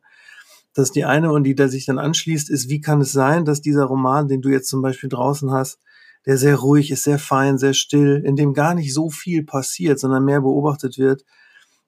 Das 0.74 0.88
ist 0.88 0.96
die 0.96 1.04
eine 1.04 1.32
und 1.32 1.44
die, 1.44 1.54
der 1.54 1.68
sich 1.68 1.86
dann 1.86 1.98
anschließt, 1.98 2.50
ist, 2.50 2.68
wie 2.68 2.80
kann 2.80 3.00
es 3.00 3.12
sein, 3.12 3.44
dass 3.44 3.60
dieser 3.60 3.84
Roman, 3.84 4.28
den 4.28 4.42
du 4.42 4.48
jetzt 4.48 4.68
zum 4.68 4.82
Beispiel 4.82 5.08
draußen 5.08 5.50
hast, 5.50 5.80
der 6.26 6.36
sehr 6.36 6.56
ruhig 6.56 6.90
ist, 6.90 7.04
sehr 7.04 7.18
fein, 7.18 7.58
sehr 7.58 7.74
still, 7.74 8.22
in 8.24 8.36
dem 8.36 8.54
gar 8.54 8.74
nicht 8.74 8.92
so 8.92 9.10
viel 9.10 9.44
passiert, 9.44 9.98
sondern 9.98 10.24
mehr 10.24 10.40
beobachtet 10.40 10.98
wird, 10.98 11.24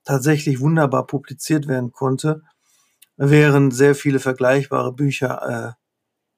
tatsächlich 0.04 0.60
wunderbar 0.60 1.06
publiziert 1.06 1.68
werden 1.68 1.92
konnte, 1.92 2.42
während 3.16 3.74
sehr 3.74 3.94
viele 3.94 4.18
vergleichbare 4.18 4.92
Bücher 4.92 5.76
äh, 5.76 5.80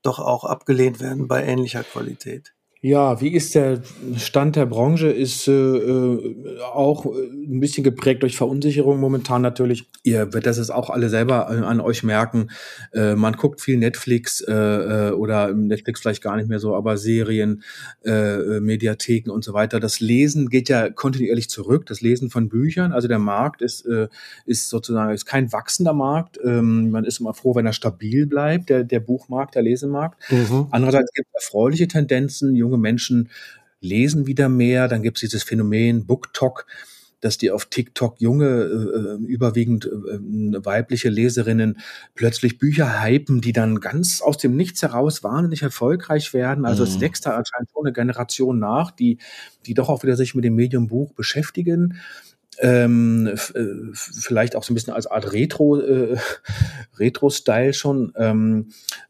doch 0.02 0.18
auch 0.18 0.44
abgelehnt 0.44 1.00
werden 1.00 1.28
bei 1.28 1.44
ähnlicher 1.44 1.84
Qualität. 1.84 2.54
Ja, 2.84 3.20
wie 3.20 3.28
ist 3.28 3.54
der 3.54 3.80
Stand 4.16 4.56
der 4.56 4.66
Branche? 4.66 5.06
Ist 5.06 5.46
äh, 5.46 5.52
äh, 5.52 6.60
auch 6.74 7.06
ein 7.06 7.60
bisschen 7.60 7.84
geprägt 7.84 8.24
durch 8.24 8.36
Verunsicherung 8.36 8.98
momentan 8.98 9.40
natürlich. 9.40 9.88
Ihr 10.02 10.34
werdet 10.34 10.46
das 10.58 10.68
auch 10.68 10.90
alle 10.90 11.08
selber 11.08 11.46
äh, 11.48 11.64
an 11.64 11.80
euch 11.80 12.02
merken. 12.02 12.50
Äh, 12.92 13.14
man 13.14 13.34
guckt 13.34 13.60
viel 13.60 13.76
Netflix 13.76 14.40
äh, 14.40 14.52
äh, 14.52 15.12
oder 15.12 15.54
Netflix 15.54 16.00
vielleicht 16.00 16.24
gar 16.24 16.36
nicht 16.36 16.48
mehr 16.48 16.58
so, 16.58 16.74
aber 16.74 16.96
Serien, 16.96 17.62
äh, 18.04 18.58
Mediatheken 18.58 19.30
und 19.30 19.44
so 19.44 19.52
weiter. 19.52 19.78
Das 19.78 20.00
Lesen 20.00 20.48
geht 20.48 20.68
ja 20.68 20.90
kontinuierlich 20.90 21.48
zurück. 21.48 21.86
Das 21.86 22.00
Lesen 22.00 22.30
von 22.30 22.48
Büchern. 22.48 22.90
Also 22.90 23.06
der 23.06 23.20
Markt 23.20 23.62
ist, 23.62 23.86
äh, 23.86 24.08
ist 24.44 24.68
sozusagen 24.70 25.14
ist 25.14 25.26
kein 25.26 25.52
wachsender 25.52 25.92
Markt. 25.92 26.40
Ähm, 26.42 26.90
man 26.90 27.04
ist 27.04 27.20
immer 27.20 27.32
froh, 27.32 27.54
wenn 27.54 27.64
er 27.64 27.74
stabil 27.74 28.26
bleibt, 28.26 28.70
der, 28.70 28.82
der 28.82 28.98
Buchmarkt, 28.98 29.54
der 29.54 29.62
Lesemarkt. 29.62 30.20
Mhm. 30.32 30.66
Andererseits 30.72 31.12
gibt 31.12 31.28
es 31.32 31.44
erfreuliche 31.44 31.86
Tendenzen. 31.86 32.56
Junge 32.56 32.71
Menschen 32.78 33.28
lesen 33.80 34.26
wieder 34.26 34.48
mehr. 34.48 34.88
Dann 34.88 35.02
gibt 35.02 35.18
es 35.18 35.20
dieses 35.22 35.42
Phänomen 35.42 36.06
BookTok, 36.06 36.66
dass 37.20 37.38
die 37.38 37.50
auf 37.50 37.66
TikTok 37.66 38.20
junge, 38.20 38.46
äh, 38.46 39.24
überwiegend 39.24 39.86
äh, 39.86 40.64
weibliche 40.64 41.08
Leserinnen 41.08 41.78
plötzlich 42.14 42.58
Bücher 42.58 43.02
hypen, 43.02 43.40
die 43.40 43.52
dann 43.52 43.80
ganz 43.80 44.20
aus 44.20 44.38
dem 44.38 44.56
Nichts 44.56 44.82
heraus 44.82 45.22
wahnsinnig 45.22 45.62
erfolgreich 45.62 46.34
werden. 46.34 46.64
Also 46.64 46.84
mhm. 46.84 46.90
es 46.90 47.00
wächst 47.00 47.26
da 47.26 47.30
anscheinend 47.36 47.70
schon 47.70 47.86
eine 47.86 47.92
Generation 47.92 48.58
nach, 48.58 48.90
die, 48.90 49.18
die 49.66 49.74
doch 49.74 49.88
auch 49.88 50.02
wieder 50.02 50.16
sich 50.16 50.34
mit 50.34 50.44
dem 50.44 50.56
Medium 50.56 50.88
Buch 50.88 51.12
beschäftigen 51.12 51.98
ähm, 52.58 53.26
äh, 53.28 53.62
vielleicht 53.92 54.56
auch 54.56 54.62
so 54.62 54.72
ein 54.72 54.74
bisschen 54.74 54.92
als 54.92 55.06
Art 55.06 55.32
Retro, 55.32 55.80
äh, 55.80 56.16
Retro-Style 56.98 57.72
schon. 57.72 58.12
Ähm, 58.16 58.68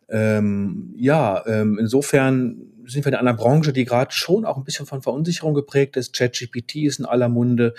ähm, 0.09 0.95
ja, 0.97 1.45
ähm, 1.47 1.79
insofern 1.79 2.72
sind 2.87 3.05
wir 3.05 3.13
in 3.13 3.19
einer 3.19 3.35
Branche, 3.35 3.73
die 3.73 3.85
gerade 3.85 4.13
schon 4.13 4.45
auch 4.45 4.57
ein 4.57 4.65
bisschen 4.65 4.87
von 4.87 5.03
Verunsicherung 5.03 5.55
geprägt 5.55 5.97
ist. 5.97 6.15
ChatGPT 6.15 6.77
ist 6.77 6.99
in 6.99 7.07
aller 7.07 7.29
Munde. 7.29 7.75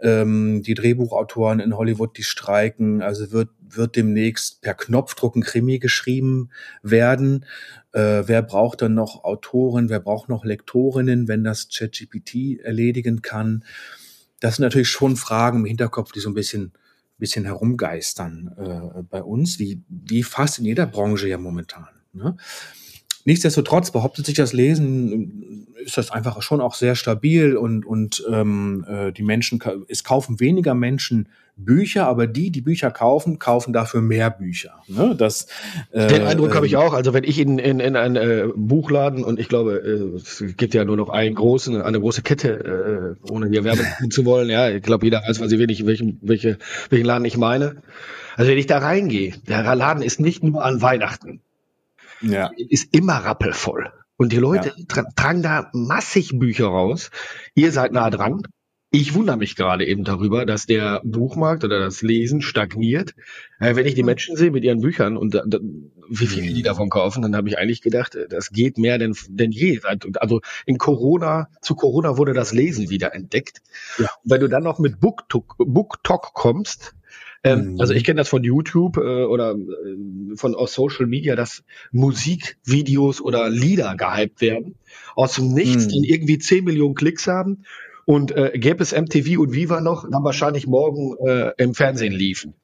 Ähm, 0.00 0.62
die 0.62 0.74
Drehbuchautoren 0.74 1.60
in 1.60 1.76
Hollywood, 1.76 2.16
die 2.16 2.22
streiken. 2.22 3.02
Also 3.02 3.32
wird, 3.32 3.50
wird 3.68 3.96
demnächst 3.96 4.62
per 4.62 4.74
Knopfdruck 4.74 5.36
ein 5.36 5.42
Krimi 5.42 5.78
geschrieben 5.78 6.50
werden. 6.82 7.46
Äh, 7.92 8.22
wer 8.26 8.42
braucht 8.42 8.82
dann 8.82 8.94
noch 8.94 9.24
Autoren? 9.24 9.88
Wer 9.88 10.00
braucht 10.00 10.28
noch 10.28 10.44
Lektorinnen, 10.44 11.28
wenn 11.28 11.44
das 11.44 11.68
ChatGPT 11.68 12.60
erledigen 12.60 13.22
kann? 13.22 13.64
das 14.44 14.56
sind 14.56 14.64
natürlich 14.64 14.90
schon 14.90 15.16
Fragen 15.16 15.60
im 15.60 15.64
Hinterkopf, 15.64 16.12
die 16.12 16.20
so 16.20 16.28
ein 16.28 16.34
bisschen, 16.34 16.72
bisschen 17.16 17.46
herumgeistern 17.46 18.52
äh, 18.58 19.02
bei 19.02 19.22
uns, 19.22 19.58
wie, 19.58 19.82
wie 19.88 20.22
fast 20.22 20.58
in 20.58 20.66
jeder 20.66 20.86
Branche 20.86 21.28
ja 21.28 21.38
momentan. 21.38 21.88
Ne? 22.12 22.36
Nichtsdestotrotz 23.24 23.90
behauptet 23.90 24.26
sich 24.26 24.34
das 24.34 24.52
Lesen, 24.52 25.66
ist 25.84 25.96
das 25.96 26.10
einfach 26.10 26.40
schon 26.42 26.60
auch 26.60 26.74
sehr 26.74 26.94
stabil 26.94 27.56
und, 27.56 27.86
und 27.86 28.24
ähm, 28.30 28.84
äh, 28.88 29.12
die 29.12 29.22
Menschen, 29.22 29.60
es 29.88 30.04
kaufen 30.04 30.40
weniger 30.40 30.74
Menschen 30.74 31.28
Bücher, 31.56 32.08
aber 32.08 32.26
die, 32.26 32.50
die 32.50 32.60
Bücher 32.60 32.90
kaufen, 32.90 33.38
kaufen 33.38 33.72
dafür 33.72 34.00
mehr 34.00 34.28
Bücher. 34.28 34.82
Ne? 34.88 35.14
Das, 35.16 35.46
äh, 35.92 36.08
Den 36.08 36.22
Eindruck 36.22 36.50
äh, 36.50 36.54
habe 36.54 36.66
ich 36.66 36.76
auch. 36.76 36.94
Also 36.94 37.14
wenn 37.14 37.22
ich 37.22 37.38
in, 37.38 37.58
in, 37.58 37.78
in 37.78 37.96
einen 37.96 38.16
äh, 38.16 38.48
Buchladen 38.56 39.22
und 39.22 39.38
ich 39.38 39.48
glaube, 39.48 39.76
äh, 39.76 40.16
es 40.16 40.42
gibt 40.56 40.74
ja 40.74 40.84
nur 40.84 40.96
noch 40.96 41.10
einen 41.10 41.34
großen, 41.34 41.80
eine 41.80 42.00
große 42.00 42.22
Kette, 42.22 43.16
äh, 43.24 43.30
ohne 43.30 43.48
hier 43.48 43.62
Werbung 43.62 43.86
zu 44.10 44.24
wollen. 44.24 44.50
Ja, 44.50 44.68
ich 44.68 44.82
glaube, 44.82 45.06
jeder 45.06 45.22
weiß, 45.22 45.40
was 45.40 45.52
ich 45.52 45.58
wenig, 45.58 45.86
welchen, 45.86 46.18
welche, 46.22 46.58
welchen 46.90 47.06
Laden 47.06 47.24
ich 47.24 47.36
meine. 47.36 47.76
Also 48.36 48.50
wenn 48.50 48.58
ich 48.58 48.66
da 48.66 48.78
reingehe, 48.78 49.34
der 49.46 49.76
Laden 49.76 50.02
ist 50.02 50.18
nicht 50.18 50.42
nur 50.42 50.64
an 50.64 50.82
Weihnachten 50.82 51.40
ja. 52.30 52.50
ist 52.56 52.94
immer 52.94 53.14
rappelvoll. 53.14 53.92
Und 54.16 54.32
die 54.32 54.38
Leute 54.38 54.72
ja. 54.76 54.84
tra 54.86 55.04
tragen 55.16 55.42
da 55.42 55.70
massig 55.72 56.38
Bücher 56.38 56.66
raus. 56.66 57.10
Ihr 57.54 57.72
seid 57.72 57.92
nah 57.92 58.10
dran. 58.10 58.42
Ich 58.96 59.12
wundere 59.12 59.36
mich 59.36 59.56
gerade 59.56 59.84
eben 59.84 60.04
darüber, 60.04 60.46
dass 60.46 60.66
der 60.66 61.00
Buchmarkt 61.02 61.64
oder 61.64 61.80
das 61.80 62.00
Lesen 62.00 62.42
stagniert. 62.42 63.16
Äh, 63.58 63.74
wenn 63.74 63.86
ich 63.86 63.96
die 63.96 64.04
Menschen 64.04 64.36
sehe 64.36 64.52
mit 64.52 64.62
ihren 64.62 64.82
Büchern 64.82 65.16
und 65.16 65.34
da, 65.34 65.42
da, 65.44 65.58
wie 66.08 66.28
viele 66.28 66.46
die 66.52 66.60
mhm. 66.60 66.64
davon 66.64 66.90
kaufen, 66.90 67.20
dann 67.20 67.34
habe 67.34 67.48
ich 67.48 67.58
eigentlich 67.58 67.82
gedacht, 67.82 68.14
äh, 68.14 68.28
das 68.28 68.50
geht 68.50 68.78
mehr 68.78 68.98
denn, 68.98 69.16
denn 69.28 69.50
je. 69.50 69.80
Also 70.14 70.42
in 70.64 70.78
Corona, 70.78 71.48
zu 71.60 71.74
Corona 71.74 72.18
wurde 72.18 72.34
das 72.34 72.52
Lesen 72.52 72.88
wieder 72.88 73.16
entdeckt. 73.16 73.62
Ja. 73.98 74.08
wenn 74.22 74.40
du 74.40 74.48
dann 74.48 74.62
noch 74.62 74.78
mit 74.78 75.00
BookTok, 75.00 75.56
BookTok 75.58 76.32
kommst, 76.32 76.94
ähm, 77.44 77.74
mhm. 77.74 77.80
Also 77.80 77.92
ich 77.92 78.04
kenne 78.04 78.18
das 78.18 78.28
von 78.28 78.42
YouTube 78.42 78.96
äh, 78.96 79.24
oder 79.24 79.52
äh, 79.52 80.36
von 80.36 80.54
aus 80.54 80.72
Social 80.72 81.06
Media, 81.06 81.36
dass 81.36 81.62
Musikvideos 81.92 83.20
oder 83.20 83.50
Lieder 83.50 83.94
gehypt 83.96 84.40
werden, 84.40 84.76
aus 85.14 85.34
dem 85.34 85.52
Nichts, 85.52 85.86
mhm. 85.86 85.90
dann 85.90 86.04
irgendwie 86.04 86.38
10 86.38 86.64
Millionen 86.64 86.94
Klicks 86.94 87.26
haben 87.26 87.64
und 88.06 88.32
äh, 88.32 88.52
gäbe 88.54 88.82
es 88.82 88.92
MTV 88.92 89.38
und 89.38 89.52
Viva 89.52 89.80
noch, 89.80 90.08
dann 90.10 90.24
wahrscheinlich 90.24 90.66
morgen 90.66 91.16
äh, 91.26 91.52
im 91.58 91.74
Fernsehen 91.74 92.12
liefen. 92.12 92.54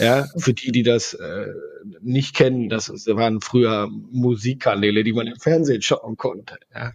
Ja, 0.00 0.26
für 0.36 0.54
die, 0.54 0.72
die 0.72 0.82
das 0.82 1.14
äh, 1.14 1.46
nicht 2.00 2.34
kennen, 2.34 2.68
das 2.68 2.88
waren 3.06 3.40
früher 3.40 3.88
Musikkanäle, 3.88 5.04
die 5.04 5.12
man 5.12 5.28
im 5.28 5.36
Fernsehen 5.36 5.82
schauen 5.82 6.16
konnte. 6.16 6.56
Ja. 6.74 6.94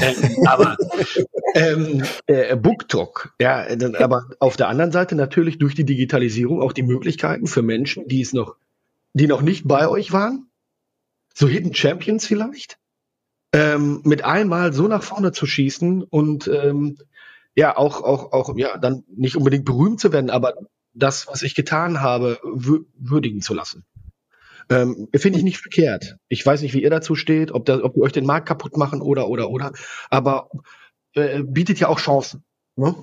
Ähm, 0.00 0.46
aber 0.48 0.76
ähm, 1.54 2.02
äh, 2.26 2.56
BookTok, 2.56 3.34
ja, 3.40 3.64
aber 4.00 4.26
auf 4.40 4.56
der 4.56 4.68
anderen 4.68 4.90
Seite 4.90 5.14
natürlich 5.14 5.58
durch 5.58 5.76
die 5.76 5.84
Digitalisierung 5.84 6.60
auch 6.60 6.72
die 6.72 6.82
Möglichkeiten 6.82 7.46
für 7.46 7.62
Menschen, 7.62 8.08
die 8.08 8.22
es 8.22 8.32
noch, 8.32 8.56
die 9.12 9.28
noch 9.28 9.42
nicht 9.42 9.68
bei 9.68 9.86
euch 9.86 10.12
waren, 10.12 10.50
so 11.34 11.46
Hidden 11.46 11.74
Champions 11.74 12.26
vielleicht, 12.26 12.78
ähm, 13.54 14.00
mit 14.04 14.24
einmal 14.24 14.72
so 14.72 14.88
nach 14.88 15.04
vorne 15.04 15.30
zu 15.30 15.46
schießen 15.46 16.02
und 16.02 16.48
ähm, 16.48 16.98
ja 17.54 17.76
auch 17.76 18.02
auch 18.02 18.32
auch 18.32 18.56
ja 18.56 18.78
dann 18.78 19.04
nicht 19.14 19.36
unbedingt 19.36 19.64
berühmt 19.64 20.00
zu 20.00 20.12
werden, 20.12 20.30
aber 20.30 20.54
das, 20.94 21.26
was 21.26 21.42
ich 21.42 21.54
getan 21.54 22.00
habe, 22.00 22.38
würdigen 22.42 23.40
zu 23.40 23.54
lassen. 23.54 23.84
Ähm, 24.68 25.08
Finde 25.14 25.38
ich 25.38 25.44
nicht 25.44 25.58
verkehrt. 25.58 26.16
Ich 26.28 26.44
weiß 26.44 26.62
nicht, 26.62 26.74
wie 26.74 26.82
ihr 26.82 26.90
dazu 26.90 27.14
steht, 27.14 27.52
ob, 27.52 27.64
da, 27.64 27.82
ob 27.82 27.96
ihr 27.96 28.02
euch 28.02 28.12
den 28.12 28.26
Markt 28.26 28.46
kaputt 28.46 28.76
machen 28.76 29.00
oder, 29.00 29.28
oder, 29.28 29.50
oder. 29.50 29.72
Aber 30.10 30.50
äh, 31.14 31.42
bietet 31.42 31.80
ja 31.80 31.88
auch 31.88 31.98
Chancen. 31.98 32.44
Ne? 32.76 32.94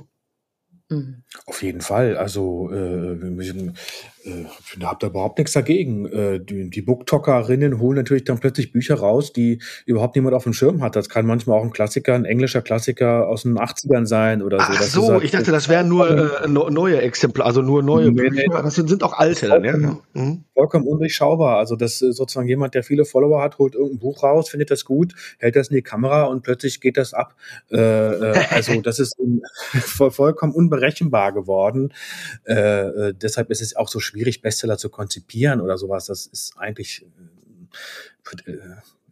Mhm. 0.89 1.21
Auf 1.45 1.61
jeden 1.61 1.81
Fall. 1.81 2.17
Also 2.17 2.71
äh, 2.73 3.13
äh, 3.13 4.45
ich 4.75 4.83
habe 4.83 4.97
da 4.99 5.07
überhaupt 5.07 5.37
nichts 5.37 5.53
dagegen. 5.53 6.07
Äh, 6.07 6.39
die, 6.39 6.71
die 6.71 6.81
Booktalkerinnen 6.81 7.79
holen 7.79 7.97
natürlich 7.97 8.23
dann 8.23 8.39
plötzlich 8.39 8.71
Bücher 8.71 8.95
raus, 8.95 9.31
die 9.31 9.61
überhaupt 9.85 10.15
niemand 10.15 10.35
auf 10.35 10.43
dem 10.43 10.53
Schirm 10.53 10.81
hat. 10.81 10.95
Das 10.95 11.07
kann 11.07 11.27
manchmal 11.27 11.59
auch 11.59 11.63
ein 11.63 11.69
Klassiker, 11.69 12.15
ein 12.15 12.25
englischer 12.25 12.63
Klassiker 12.63 13.27
aus 13.27 13.43
den 13.43 13.59
80ern 13.59 14.07
sein 14.07 14.41
oder 14.41 14.57
so. 14.57 14.65
Ach 14.67 14.81
so, 14.81 15.11
halt, 15.11 15.23
ich 15.23 15.31
dachte, 15.31 15.51
das 15.51 15.69
wären 15.69 15.87
nur 15.87 16.43
äh, 16.43 16.47
neue 16.47 16.99
Exemplare, 17.01 17.47
also 17.47 17.61
nur 17.61 17.83
neue 17.83 18.11
nee, 18.11 18.29
Bücher. 18.29 18.63
Das 18.63 18.73
sind, 18.73 18.89
sind 18.89 19.03
auch 19.03 19.13
alte 19.13 19.47
dann, 19.47 19.63
ja. 19.63 19.99
Mhm. 20.13 20.43
Vollkommen 20.55 20.87
undurchschaubar. 20.87 21.57
Also 21.57 21.75
das 21.75 22.01
ist 22.01 22.17
sozusagen 22.17 22.47
jemand, 22.47 22.73
der 22.73 22.81
viele 22.83 23.05
Follower 23.05 23.43
hat, 23.43 23.59
holt 23.59 23.75
irgendein 23.75 23.99
Buch 23.99 24.23
raus, 24.23 24.49
findet 24.49 24.71
das 24.71 24.85
gut, 24.85 25.13
hält 25.37 25.55
das 25.55 25.67
in 25.69 25.75
die 25.75 25.83
Kamera 25.83 26.23
und 26.23 26.41
plötzlich 26.41 26.81
geht 26.81 26.97
das 26.97 27.13
ab. 27.13 27.35
Äh, 27.71 27.77
äh, 27.77 28.45
also 28.49 28.81
das 28.81 28.97
ist 28.97 29.15
vollkommen 29.73 30.53
unberechenbar 30.53 30.78
geworden. 30.79 31.93
Äh, 32.45 32.53
äh, 32.53 33.13
deshalb 33.13 33.49
ist 33.49 33.61
es 33.61 33.75
auch 33.75 33.87
so 33.87 33.99
schwierig, 33.99 34.41
Bestseller 34.41 34.77
zu 34.77 34.89
konzipieren 34.89 35.61
oder 35.61 35.77
sowas. 35.77 36.05
Das 36.05 36.25
ist 36.27 36.53
eigentlich 36.57 37.05
äh, 38.47 38.51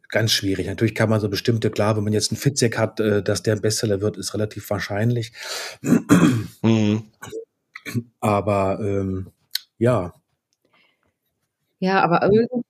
ganz 0.09 0.31
schwierig. 0.31 0.67
Natürlich 0.67 0.95
kann 0.95 1.09
man 1.09 1.19
so 1.19 1.29
bestimmte, 1.29 1.69
klar, 1.69 1.97
wenn 1.97 2.03
man 2.03 2.13
jetzt 2.13 2.31
einen 2.31 2.39
Fitzek 2.39 2.77
hat, 2.77 2.99
äh, 2.99 3.21
dass 3.21 3.43
der 3.43 3.55
ein 3.55 3.61
Bestseller 3.61 4.01
wird, 4.01 4.17
ist 4.17 4.33
relativ 4.33 4.69
wahrscheinlich. 4.69 5.33
Mhm. 6.61 7.03
Aber 8.19 8.79
ähm, 8.81 9.31
ja. 9.77 10.13
Ja, 11.79 12.01
aber 12.01 12.23
irgendwie 12.23 12.65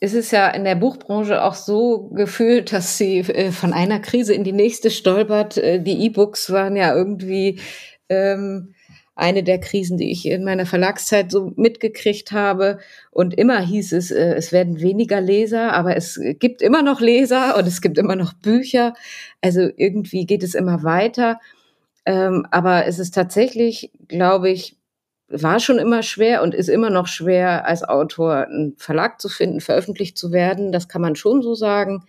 ist 0.00 0.14
es 0.14 0.30
ja 0.30 0.48
in 0.48 0.64
der 0.64 0.74
Buchbranche 0.74 1.42
auch 1.42 1.54
so 1.54 2.08
gefühlt, 2.10 2.72
dass 2.72 2.98
sie 2.98 3.20
äh, 3.20 3.50
von 3.50 3.72
einer 3.72 4.00
Krise 4.00 4.34
in 4.34 4.44
die 4.44 4.52
nächste 4.52 4.90
stolpert. 4.90 5.56
Äh, 5.56 5.80
die 5.80 6.04
E-Books 6.04 6.50
waren 6.50 6.76
ja 6.76 6.94
irgendwie 6.94 7.60
ähm, 8.08 8.74
eine 9.16 9.42
der 9.42 9.58
Krisen, 9.58 9.96
die 9.96 10.10
ich 10.12 10.26
in 10.26 10.44
meiner 10.44 10.66
Verlagszeit 10.66 11.30
so 11.30 11.52
mitgekriegt 11.56 12.32
habe. 12.32 12.78
Und 13.10 13.34
immer 13.34 13.58
hieß 13.60 13.92
es, 13.92 14.10
äh, 14.10 14.34
es 14.34 14.52
werden 14.52 14.80
weniger 14.80 15.22
Leser, 15.22 15.72
aber 15.72 15.96
es 15.96 16.20
gibt 16.38 16.60
immer 16.60 16.82
noch 16.82 17.00
Leser 17.00 17.56
und 17.56 17.66
es 17.66 17.80
gibt 17.80 17.96
immer 17.96 18.14
noch 18.14 18.34
Bücher. 18.34 18.92
Also 19.40 19.70
irgendwie 19.76 20.26
geht 20.26 20.42
es 20.42 20.54
immer 20.54 20.82
weiter. 20.82 21.40
Ähm, 22.04 22.46
aber 22.50 22.86
es 22.86 22.98
ist 22.98 23.14
tatsächlich, 23.14 23.90
glaube 24.06 24.50
ich, 24.50 24.76
war 25.28 25.60
schon 25.60 25.78
immer 25.78 26.02
schwer 26.02 26.42
und 26.42 26.54
ist 26.54 26.68
immer 26.68 26.90
noch 26.90 27.08
schwer, 27.08 27.66
als 27.66 27.82
Autor 27.82 28.46
einen 28.46 28.76
Verlag 28.76 29.20
zu 29.20 29.28
finden, 29.28 29.60
veröffentlicht 29.60 30.16
zu 30.18 30.30
werden. 30.30 30.72
Das 30.72 30.88
kann 30.88 31.02
man 31.02 31.16
schon 31.16 31.42
so 31.42 31.54
sagen. 31.54 32.04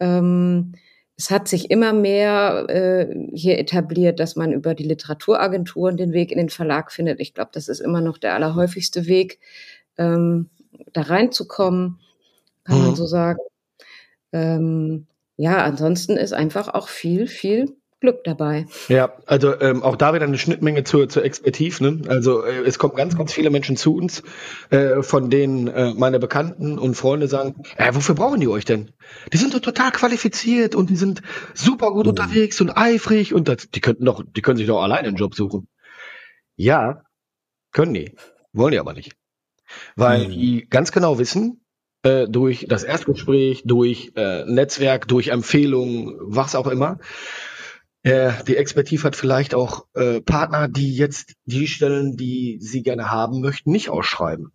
Ähm, 0.00 0.72
es 1.18 1.30
hat 1.30 1.48
sich 1.48 1.70
immer 1.70 1.92
mehr 1.92 2.66
äh, 2.68 3.28
hier 3.32 3.58
etabliert, 3.58 4.20
dass 4.20 4.36
man 4.36 4.52
über 4.52 4.74
die 4.74 4.84
Literaturagenturen 4.84 5.96
den 5.96 6.12
Weg 6.12 6.30
in 6.30 6.38
den 6.38 6.50
Verlag 6.50 6.92
findet. 6.92 7.20
Ich 7.20 7.32
glaube, 7.32 7.50
das 7.54 7.68
ist 7.68 7.80
immer 7.80 8.02
noch 8.02 8.18
der 8.18 8.34
allerhäufigste 8.34 9.06
Weg, 9.06 9.40
ähm, 9.96 10.50
da 10.92 11.02
reinzukommen, 11.02 12.00
kann 12.64 12.78
mhm. 12.78 12.84
man 12.86 12.96
so 12.96 13.06
sagen. 13.06 13.40
Ähm, 14.32 15.06
ja, 15.38 15.64
ansonsten 15.64 16.16
ist 16.16 16.34
einfach 16.34 16.68
auch 16.74 16.88
viel, 16.88 17.26
viel 17.26 17.76
Glück 18.00 18.24
dabei. 18.24 18.66
Ja, 18.88 19.14
also 19.24 19.58
ähm, 19.60 19.82
auch 19.82 19.96
da 19.96 20.12
wieder 20.12 20.26
eine 20.26 20.36
Schnittmenge 20.36 20.84
zur, 20.84 21.08
zur 21.08 21.24
Expertise. 21.24 21.82
Ne? 21.82 22.02
Also 22.08 22.44
äh, 22.44 22.62
es 22.66 22.78
kommen 22.78 22.94
ganz, 22.94 23.16
ganz 23.16 23.32
viele 23.32 23.48
Menschen 23.48 23.76
zu 23.76 23.96
uns, 23.96 24.22
äh, 24.68 25.02
von 25.02 25.30
denen 25.30 25.68
äh, 25.68 25.94
meine 25.94 26.18
Bekannten 26.18 26.78
und 26.78 26.94
Freunde 26.94 27.26
sagen, 27.26 27.62
äh, 27.78 27.94
wofür 27.94 28.14
brauchen 28.14 28.40
die 28.40 28.48
euch 28.48 28.66
denn? 28.66 28.92
Die 29.32 29.38
sind 29.38 29.54
doch 29.54 29.60
total 29.60 29.92
qualifiziert 29.92 30.74
und 30.74 30.90
die 30.90 30.96
sind 30.96 31.22
super 31.54 31.90
gut 31.90 32.04
mhm. 32.04 32.10
unterwegs 32.10 32.60
und 32.60 32.76
eifrig 32.76 33.32
und 33.32 33.48
das, 33.48 33.70
die 33.70 33.80
könnten 33.80 34.04
doch, 34.04 34.22
die 34.26 34.42
können 34.42 34.58
sich 34.58 34.66
doch 34.66 34.82
alleine 34.82 35.08
einen 35.08 35.16
Job 35.16 35.34
suchen. 35.34 35.66
Ja, 36.54 37.02
können 37.72 37.94
die, 37.94 38.14
wollen 38.52 38.72
die 38.72 38.78
aber 38.78 38.92
nicht. 38.92 39.16
Weil 39.96 40.28
mhm. 40.28 40.32
die 40.32 40.66
ganz 40.68 40.92
genau 40.92 41.18
wissen, 41.18 41.64
äh, 42.02 42.28
durch 42.28 42.66
das 42.68 42.84
Erstgespräch, 42.84 43.62
durch 43.64 44.12
äh, 44.16 44.44
Netzwerk, 44.44 45.08
durch 45.08 45.28
Empfehlungen, 45.28 46.14
was 46.20 46.54
auch 46.54 46.66
immer, 46.66 46.98
äh, 48.06 48.32
die 48.44 48.56
Expertiv 48.56 49.02
hat 49.02 49.16
vielleicht 49.16 49.54
auch 49.54 49.86
äh, 49.94 50.20
Partner, 50.20 50.68
die 50.68 50.94
jetzt 50.94 51.34
die 51.44 51.66
Stellen, 51.66 52.16
die 52.16 52.58
sie 52.60 52.82
gerne 52.82 53.10
haben 53.10 53.40
möchten, 53.40 53.72
nicht 53.72 53.90
ausschreiben. 53.90 54.52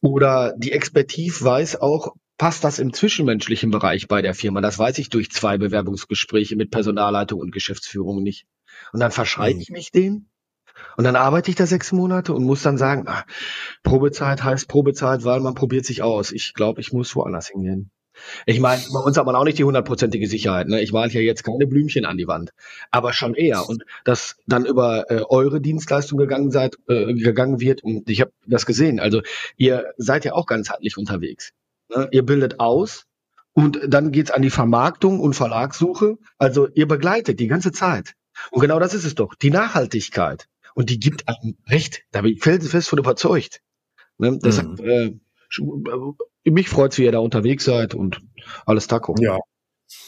Oder 0.00 0.54
die 0.56 0.72
Expertiv 0.72 1.42
weiß 1.42 1.76
auch, 1.82 2.14
passt 2.38 2.64
das 2.64 2.78
im 2.78 2.94
zwischenmenschlichen 2.94 3.70
Bereich 3.70 4.08
bei 4.08 4.22
der 4.22 4.34
Firma? 4.34 4.62
Das 4.62 4.78
weiß 4.78 4.96
ich 4.98 5.10
durch 5.10 5.30
zwei 5.30 5.58
Bewerbungsgespräche 5.58 6.56
mit 6.56 6.70
Personalleitung 6.70 7.40
und 7.40 7.52
Geschäftsführung 7.52 8.22
nicht. 8.22 8.46
Und 8.94 9.00
dann 9.00 9.10
verschreibe 9.10 9.60
ich 9.60 9.68
mich 9.68 9.90
denen 9.90 10.30
und 10.96 11.04
dann 11.04 11.16
arbeite 11.16 11.50
ich 11.50 11.56
da 11.56 11.66
sechs 11.66 11.92
Monate 11.92 12.32
und 12.32 12.44
muss 12.44 12.62
dann 12.62 12.78
sagen, 12.78 13.06
ah, 13.06 13.26
Probezeit 13.82 14.42
heißt 14.42 14.66
Probezeit, 14.66 15.24
weil 15.24 15.40
man 15.40 15.54
probiert 15.54 15.84
sich 15.84 16.00
aus. 16.02 16.32
Ich 16.32 16.54
glaube, 16.54 16.80
ich 16.80 16.90
muss 16.90 17.14
woanders 17.14 17.48
hingehen. 17.48 17.90
Ich 18.46 18.60
meine, 18.60 18.82
bei 18.92 19.00
uns 19.00 19.16
hat 19.16 19.26
man 19.26 19.36
auch 19.36 19.44
nicht 19.44 19.58
die 19.58 19.64
hundertprozentige 19.64 20.26
Sicherheit. 20.26 20.68
Ne? 20.68 20.80
Ich 20.80 20.92
male 20.92 21.10
ja 21.12 21.20
jetzt 21.20 21.44
keine 21.44 21.66
Blümchen 21.66 22.04
an 22.04 22.16
die 22.16 22.26
Wand, 22.26 22.52
aber 22.90 23.12
schon 23.12 23.34
eher. 23.34 23.68
Und 23.68 23.84
dass 24.04 24.36
dann 24.46 24.64
über 24.64 25.10
äh, 25.10 25.22
eure 25.28 25.60
Dienstleistung 25.60 26.18
gegangen 26.18 26.50
seid, 26.50 26.76
äh, 26.88 27.14
gegangen 27.14 27.60
wird. 27.60 27.82
Und 27.82 28.08
ich 28.08 28.20
habe 28.20 28.32
das 28.46 28.66
gesehen. 28.66 29.00
Also 29.00 29.22
ihr 29.56 29.92
seid 29.96 30.24
ja 30.24 30.34
auch 30.34 30.46
ganzheitlich 30.46 30.96
unterwegs. 30.96 31.52
Ne? 31.94 32.08
Ihr 32.12 32.24
bildet 32.24 32.60
aus 32.60 33.06
und 33.52 33.80
dann 33.86 34.12
geht's 34.12 34.30
an 34.30 34.42
die 34.42 34.50
Vermarktung 34.50 35.20
und 35.20 35.34
Verlagssuche. 35.34 36.18
Also 36.38 36.68
ihr 36.74 36.88
begleitet 36.88 37.40
die 37.40 37.46
ganze 37.46 37.72
Zeit. 37.72 38.14
Und 38.50 38.60
genau 38.60 38.80
das 38.80 38.94
ist 38.94 39.04
es 39.04 39.14
doch. 39.14 39.34
Die 39.34 39.50
Nachhaltigkeit. 39.50 40.48
Und 40.74 40.90
die 40.90 40.98
gibt 40.98 41.28
einem 41.28 41.56
Recht. 41.68 42.02
Da 42.10 42.22
bin 42.22 42.32
ich 42.32 42.42
felsenfest 42.42 42.88
von 42.88 42.98
überzeugt. 42.98 43.60
Ne? 44.18 44.32
Mhm. 44.32 44.40
Deshalb, 44.40 44.80
äh, 44.80 45.04
äh, 45.06 45.20
mich 46.44 46.68
freut's, 46.68 46.98
wie 46.98 47.04
ihr 47.04 47.12
da 47.12 47.18
unterwegs 47.18 47.64
seid 47.64 47.94
und 47.94 48.20
alles 48.66 48.86
Taco. 48.86 49.14
Ja. 49.20 49.38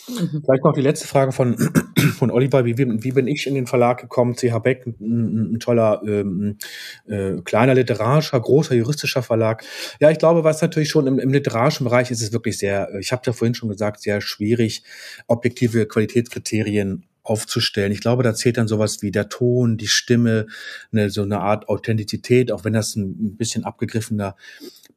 Vielleicht 0.06 0.64
noch 0.64 0.72
die 0.72 0.82
letzte 0.82 1.08
Frage 1.08 1.32
von, 1.32 1.56
von 2.18 2.30
Oliver. 2.30 2.64
Wie, 2.64 2.78
wie 2.78 3.12
bin 3.12 3.26
ich 3.26 3.46
in 3.46 3.54
den 3.54 3.66
Verlag 3.66 4.00
gekommen? 4.00 4.36
CH 4.36 4.58
Beck, 4.62 4.86
ein, 4.86 5.54
ein 5.54 5.60
toller, 5.60 6.00
ähm, 6.06 6.58
äh, 7.06 7.40
kleiner 7.42 7.74
literarischer, 7.74 8.40
großer 8.40 8.74
juristischer 8.74 9.22
Verlag. 9.22 9.64
Ja, 10.00 10.10
ich 10.10 10.18
glaube, 10.18 10.44
was 10.44 10.62
natürlich 10.62 10.90
schon 10.90 11.06
im, 11.06 11.18
im 11.18 11.32
literarischen 11.32 11.84
Bereich 11.84 12.10
ist 12.10 12.22
es 12.22 12.32
wirklich 12.32 12.58
sehr, 12.58 12.94
ich 13.00 13.12
habe 13.12 13.22
ja 13.26 13.32
vorhin 13.32 13.54
schon 13.54 13.68
gesagt, 13.68 14.00
sehr 14.00 14.20
schwierig, 14.20 14.84
objektive 15.26 15.86
Qualitätskriterien 15.86 17.06
aufzustellen. 17.26 17.92
Ich 17.92 18.00
glaube, 18.00 18.22
da 18.22 18.34
zählt 18.34 18.56
dann 18.56 18.68
sowas 18.68 19.02
wie 19.02 19.10
der 19.10 19.28
Ton, 19.28 19.76
die 19.76 19.88
Stimme, 19.88 20.46
eine, 20.92 21.10
so 21.10 21.22
eine 21.22 21.40
Art 21.40 21.68
Authentizität, 21.68 22.52
auch 22.52 22.64
wenn 22.64 22.72
das 22.72 22.94
ein, 22.94 23.36
bisschen 23.36 23.64
abgegriffener 23.64 24.36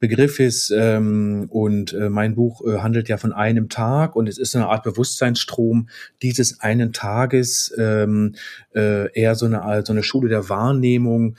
Begriff 0.00 0.40
ist. 0.40 0.72
Ähm, 0.74 1.46
und 1.50 1.92
äh, 1.92 2.08
mein 2.08 2.34
Buch 2.34 2.62
äh, 2.66 2.78
handelt 2.78 3.08
ja 3.08 3.18
von 3.18 3.32
einem 3.32 3.68
Tag 3.68 4.16
und 4.16 4.28
es 4.28 4.38
ist 4.38 4.56
eine 4.56 4.68
Art 4.68 4.82
Bewusstseinsstrom 4.82 5.88
dieses 6.22 6.60
einen 6.60 6.92
Tages, 6.92 7.72
ähm, 7.78 8.34
äh, 8.74 9.12
eher 9.12 9.34
so 9.36 9.46
eine, 9.46 9.84
so 9.86 9.92
eine 9.92 10.02
Schule 10.02 10.28
der 10.28 10.48
Wahrnehmung. 10.48 11.36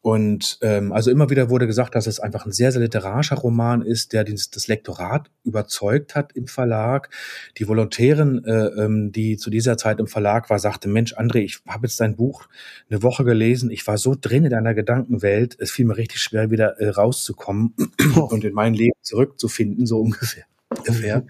Und 0.00 0.58
ähm, 0.62 0.92
also 0.92 1.10
immer 1.10 1.28
wieder 1.28 1.50
wurde 1.50 1.66
gesagt, 1.66 1.94
dass 1.96 2.06
es 2.06 2.20
einfach 2.20 2.46
ein 2.46 2.52
sehr, 2.52 2.70
sehr 2.70 2.80
literarischer 2.80 3.36
Roman 3.36 3.82
ist, 3.82 4.12
der 4.12 4.22
das, 4.24 4.48
das 4.50 4.68
Lektorat 4.68 5.28
überzeugt 5.42 6.14
hat 6.14 6.32
im 6.34 6.46
Verlag. 6.46 7.10
Die 7.58 7.66
Volontärin, 7.66 8.44
äh, 8.44 8.66
ähm, 8.84 9.10
die 9.10 9.36
zu 9.36 9.50
dieser 9.50 9.76
Zeit 9.76 9.98
im 9.98 10.06
Verlag 10.06 10.50
war, 10.50 10.60
sagte, 10.60 10.88
Mensch, 10.88 11.14
André, 11.14 11.38
ich 11.38 11.60
habe 11.66 11.86
jetzt 11.86 12.00
dein 12.00 12.14
Buch 12.14 12.48
eine 12.88 13.02
Woche 13.02 13.24
gelesen. 13.24 13.70
Ich 13.70 13.86
war 13.88 13.98
so 13.98 14.14
drin 14.18 14.44
in 14.44 14.50
deiner 14.50 14.74
Gedankenwelt, 14.74 15.56
es 15.58 15.72
fiel 15.72 15.84
mir 15.84 15.96
richtig 15.96 16.20
schwer, 16.20 16.50
wieder 16.50 16.80
äh, 16.80 16.90
rauszukommen 16.90 17.74
und 18.14 18.44
in 18.44 18.54
mein 18.54 18.74
Leben 18.74 18.96
zurückzufinden, 19.02 19.86
so 19.86 20.00
ungefähr. 20.00 20.44
ungefähr. 20.78 21.24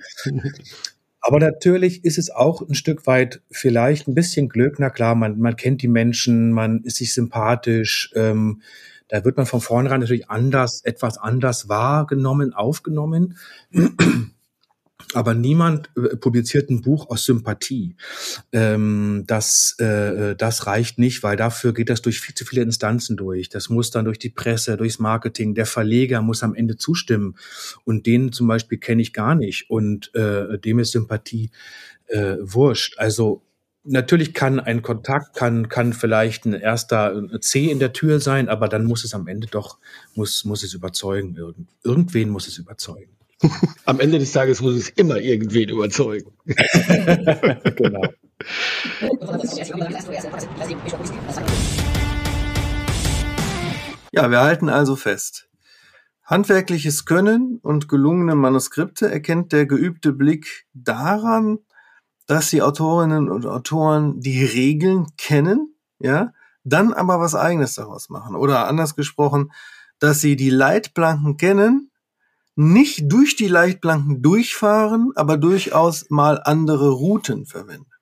Aber 1.20 1.40
natürlich 1.40 2.04
ist 2.04 2.18
es 2.18 2.31
auch 2.31 2.62
ein 2.62 2.74
Stück 2.74 3.07
weit 3.07 3.42
vielleicht 3.50 4.09
ein 4.09 4.14
bisschen 4.14 4.48
Glück. 4.48 4.78
Na 4.78 4.90
klar, 4.90 5.14
man, 5.14 5.38
man 5.38 5.57
kennt 5.57 5.83
die 5.83 5.88
Menschen, 5.88 6.52
man 6.52 6.83
ist 6.85 6.96
sich 6.96 7.12
sympathisch. 7.12 8.12
Ähm, 8.14 8.62
da 9.09 9.24
wird 9.24 9.37
man 9.37 9.46
von 9.46 9.61
vornherein 9.61 10.00
natürlich 10.00 10.31
anders, 10.31 10.83
etwas 10.85 11.18
anders 11.18 11.68
wahrgenommen, 11.68 12.52
aufgenommen 12.52 13.37
aber 15.14 15.34
niemand 15.34 15.90
äh, 15.96 16.16
publiziert 16.16 16.70
ein 16.70 16.82
Buch 16.82 17.08
aus 17.08 17.24
Sympathie. 17.24 17.96
Ähm, 18.52 19.24
das, 19.26 19.76
äh, 19.78 20.34
das 20.37 20.66
reicht 20.66 20.98
nicht, 20.98 21.22
weil 21.22 21.37
dafür 21.37 21.72
geht 21.72 21.88
das 21.88 22.02
durch 22.02 22.20
viel 22.20 22.34
zu 22.34 22.44
viele 22.44 22.62
Instanzen 22.62 23.16
durch. 23.16 23.48
Das 23.48 23.68
muss 23.68 23.90
dann 23.90 24.04
durch 24.04 24.18
die 24.18 24.30
Presse, 24.30 24.76
durchs 24.76 24.98
Marketing. 24.98 25.54
Der 25.54 25.66
Verleger 25.66 26.20
muss 26.20 26.42
am 26.42 26.54
Ende 26.54 26.76
zustimmen. 26.76 27.37
Und 27.84 28.06
den 28.06 28.32
zum 28.32 28.48
Beispiel 28.48 28.78
kenne 28.78 29.02
ich 29.02 29.12
gar 29.12 29.34
nicht. 29.34 29.70
Und 29.70 30.14
äh, 30.14 30.58
dem 30.58 30.78
ist 30.78 30.92
Sympathie 30.92 31.50
äh, 32.08 32.37
wurscht. 32.40 32.98
Also 32.98 33.42
Natürlich 33.90 34.34
kann 34.34 34.61
ein 34.61 34.82
Kontakt, 34.82 35.34
kann, 35.34 35.70
kann 35.70 35.94
vielleicht 35.94 36.44
ein 36.44 36.52
erster 36.52 37.40
C 37.40 37.70
in 37.70 37.78
der 37.78 37.94
Tür 37.94 38.20
sein, 38.20 38.50
aber 38.50 38.68
dann 38.68 38.84
muss 38.84 39.02
es 39.02 39.14
am 39.14 39.28
Ende 39.28 39.46
doch, 39.46 39.78
muss, 40.14 40.44
muss 40.44 40.62
es 40.62 40.74
überzeugen. 40.74 41.37
Irgend, 41.37 41.70
irgendwen 41.84 42.28
muss 42.28 42.48
es 42.48 42.58
überzeugen. 42.58 43.16
Am 43.85 44.01
Ende 44.01 44.18
des 44.18 44.33
Tages 44.33 44.61
muss 44.61 44.74
es 44.74 44.88
immer 44.90 45.16
irgendwen 45.16 45.68
überzeugen. 45.68 46.33
genau. 46.44 48.03
Ja, 54.12 54.31
wir 54.31 54.40
halten 54.40 54.68
also 54.68 54.96
fest. 54.96 55.48
Handwerkliches 56.24 57.05
Können 57.05 57.59
und 57.62 57.88
gelungene 57.88 58.35
Manuskripte 58.35 59.11
erkennt 59.11 59.53
der 59.53 59.66
geübte 59.66 60.12
Blick 60.12 60.66
daran, 60.74 61.59
dass 62.27 62.51
die 62.51 62.61
Autorinnen 62.61 63.31
und 63.31 63.46
Autoren 63.46 64.20
die 64.20 64.44
Regeln 64.44 65.07
kennen, 65.16 65.74
ja, 65.98 66.33
dann 66.64 66.92
aber 66.92 67.18
was 67.20 67.35
eigenes 67.35 67.74
daraus 67.77 68.11
machen. 68.11 68.37
Oder 68.37 68.66
anders 68.66 68.94
gesprochen, 68.94 69.53
dass 69.98 70.20
sie 70.20 70.37
die 70.37 70.51
Leitplanken 70.51 71.38
kennen, 71.38 71.90
nicht 72.61 73.05
durch 73.05 73.37
die 73.37 73.47
Leitplanken 73.47 74.21
durchfahren, 74.21 75.12
aber 75.14 75.37
durchaus 75.37 76.11
mal 76.11 76.40
andere 76.42 76.90
Routen 76.90 77.47
verwenden. 77.47 77.92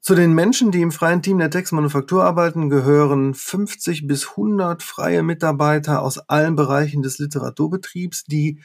Zu 0.00 0.14
den 0.14 0.32
Menschen, 0.32 0.70
die 0.70 0.80
im 0.80 0.90
freien 0.90 1.20
Team 1.20 1.36
der 1.36 1.50
Textmanufaktur 1.50 2.24
arbeiten, 2.24 2.70
gehören 2.70 3.34
50 3.34 4.06
bis 4.06 4.30
100 4.30 4.82
freie 4.82 5.22
Mitarbeiter 5.22 6.00
aus 6.00 6.18
allen 6.30 6.56
Bereichen 6.56 7.02
des 7.02 7.18
Literaturbetriebs, 7.18 8.24
die 8.24 8.62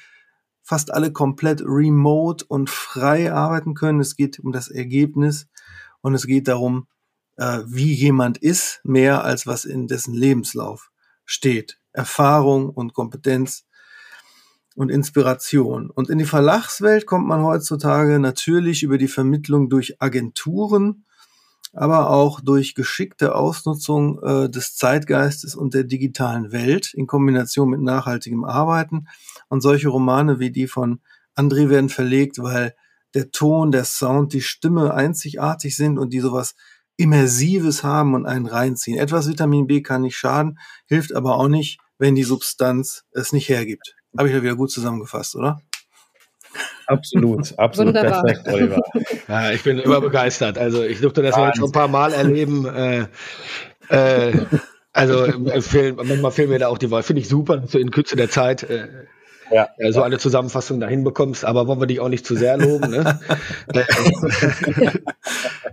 fast 0.64 0.94
alle 0.94 1.12
komplett 1.12 1.62
remote 1.62 2.46
und 2.48 2.70
frei 2.70 3.34
arbeiten 3.34 3.74
können. 3.74 4.00
Es 4.00 4.16
geht 4.16 4.40
um 4.40 4.54
das 4.54 4.70
Ergebnis 4.70 5.48
und 6.00 6.16
es 6.16 6.26
geht 6.26 6.48
darum, 6.48 6.88
äh, 7.36 7.60
wie 7.66 7.94
jemand 7.94 8.38
ist, 8.38 8.80
mehr 8.86 9.26
als 9.26 9.46
was 9.46 9.66
in 9.66 9.88
dessen 9.88 10.14
Lebenslauf 10.14 10.92
steht. 11.26 11.78
Erfahrung 11.92 12.70
und 12.70 12.94
Kompetenz 12.94 13.65
und 14.76 14.92
Inspiration. 14.92 15.90
Und 15.90 16.10
in 16.10 16.18
die 16.18 16.26
Verlagswelt 16.26 17.06
kommt 17.06 17.28
man 17.28 17.44
heutzutage 17.44 18.20
natürlich 18.20 18.84
über 18.84 18.98
die 18.98 19.08
Vermittlung 19.08 19.70
durch 19.70 20.02
Agenturen, 20.02 21.06
aber 21.74 22.10
auch 22.10 22.40
durch 22.42 22.76
geschickte 22.76 23.36
Ausnutzung 23.36 24.22
äh, 24.22 24.50
des 24.50 24.76
Zeitgeistes 24.76 25.56
und 25.56 25.74
der 25.74 25.84
digitalen 25.84 26.52
Welt 26.52 26.94
in 26.94 27.08
Kombination 27.08 27.70
mit 27.70 27.82
nachhaltigem 27.82 28.44
Arbeiten. 28.44 29.08
Und 29.50 29.62
solche 29.62 29.90
Romane 29.90 30.40
wie 30.40 30.52
die 30.52 30.68
von 30.68 31.02
André 31.36 31.70
werden 31.70 31.90
verlegt, 31.90 32.42
weil 32.42 32.76
der 33.14 33.32
Ton, 33.32 33.72
der 33.72 33.86
Sound, 33.86 34.34
die 34.34 34.42
Stimme 34.42 34.94
einzigartig 34.94 35.76
sind 35.76 35.98
und 35.98 36.12
die 36.12 36.20
sowas 36.20 36.56
Immersives 36.98 37.84
haben 37.84 38.14
und 38.14 38.26
einen 38.26 38.46
reinziehen. 38.46 38.98
Etwas 38.98 39.28
Vitamin 39.28 39.68
B 39.68 39.82
kann 39.82 40.04
nicht 40.04 40.18
schaden, 40.18 40.60
hilft 40.86 41.14
aber 41.14 41.36
auch 41.36 41.48
nicht, 41.48 41.80
wenn 41.98 42.16
die 42.16 42.24
Substanz 42.24 43.06
es 43.12 43.34
nicht 43.34 43.50
hergibt. 43.50 43.96
Habe 44.18 44.28
ich 44.30 44.36
ja 44.36 44.42
wieder 44.42 44.56
gut 44.56 44.72
zusammengefasst, 44.72 45.36
oder? 45.36 45.62
Absolut, 46.88 47.54
absolut 47.58 47.96
Wunderbar. 47.96 48.24
perfekt, 48.24 48.48
Oliver. 48.48 48.82
Ja, 49.28 49.52
ich 49.52 49.64
bin 49.64 49.80
immer 49.80 50.02
begeistert. 50.02 50.58
Also 50.58 50.84
ich 50.84 51.02
durfte 51.02 51.22
das 51.22 51.36
jetzt 51.36 51.58
schon 51.58 51.70
ein 51.70 51.72
paar 51.72 51.88
Mal 51.88 52.14
erleben. 52.14 52.66
Äh, 52.66 53.08
äh, 53.90 54.46
also 54.94 55.26
äh, 55.26 55.62
fehl, 55.62 55.94
manchmal 55.94 56.32
fehlen 56.32 56.50
mir 56.50 56.60
da 56.60 56.68
auch 56.68 56.78
die 56.78 56.92
Wahl. 56.92 57.04
Finde 57.04 57.22
ich 57.22 57.28
super, 57.28 57.58
dass 57.58 57.72
du 57.72 57.80
in 57.80 57.92
Kürze 57.92 58.16
der 58.16 58.30
Zeit 58.30 58.64
äh, 58.64 58.88
ja, 59.52 59.70
äh, 59.78 59.92
so 59.92 60.02
eine 60.02 60.18
Zusammenfassung 60.18 60.80
dahin 60.80 61.04
bekommst, 61.04 61.46
aber 61.46 61.68
wollen 61.68 61.80
wir 61.80 61.88
dich 61.88 62.00
auch 62.00 62.10
nicht 62.10 62.26
zu 62.26 62.36
sehr 62.36 62.58
loben. 62.58 62.92
Ne? 62.92 63.20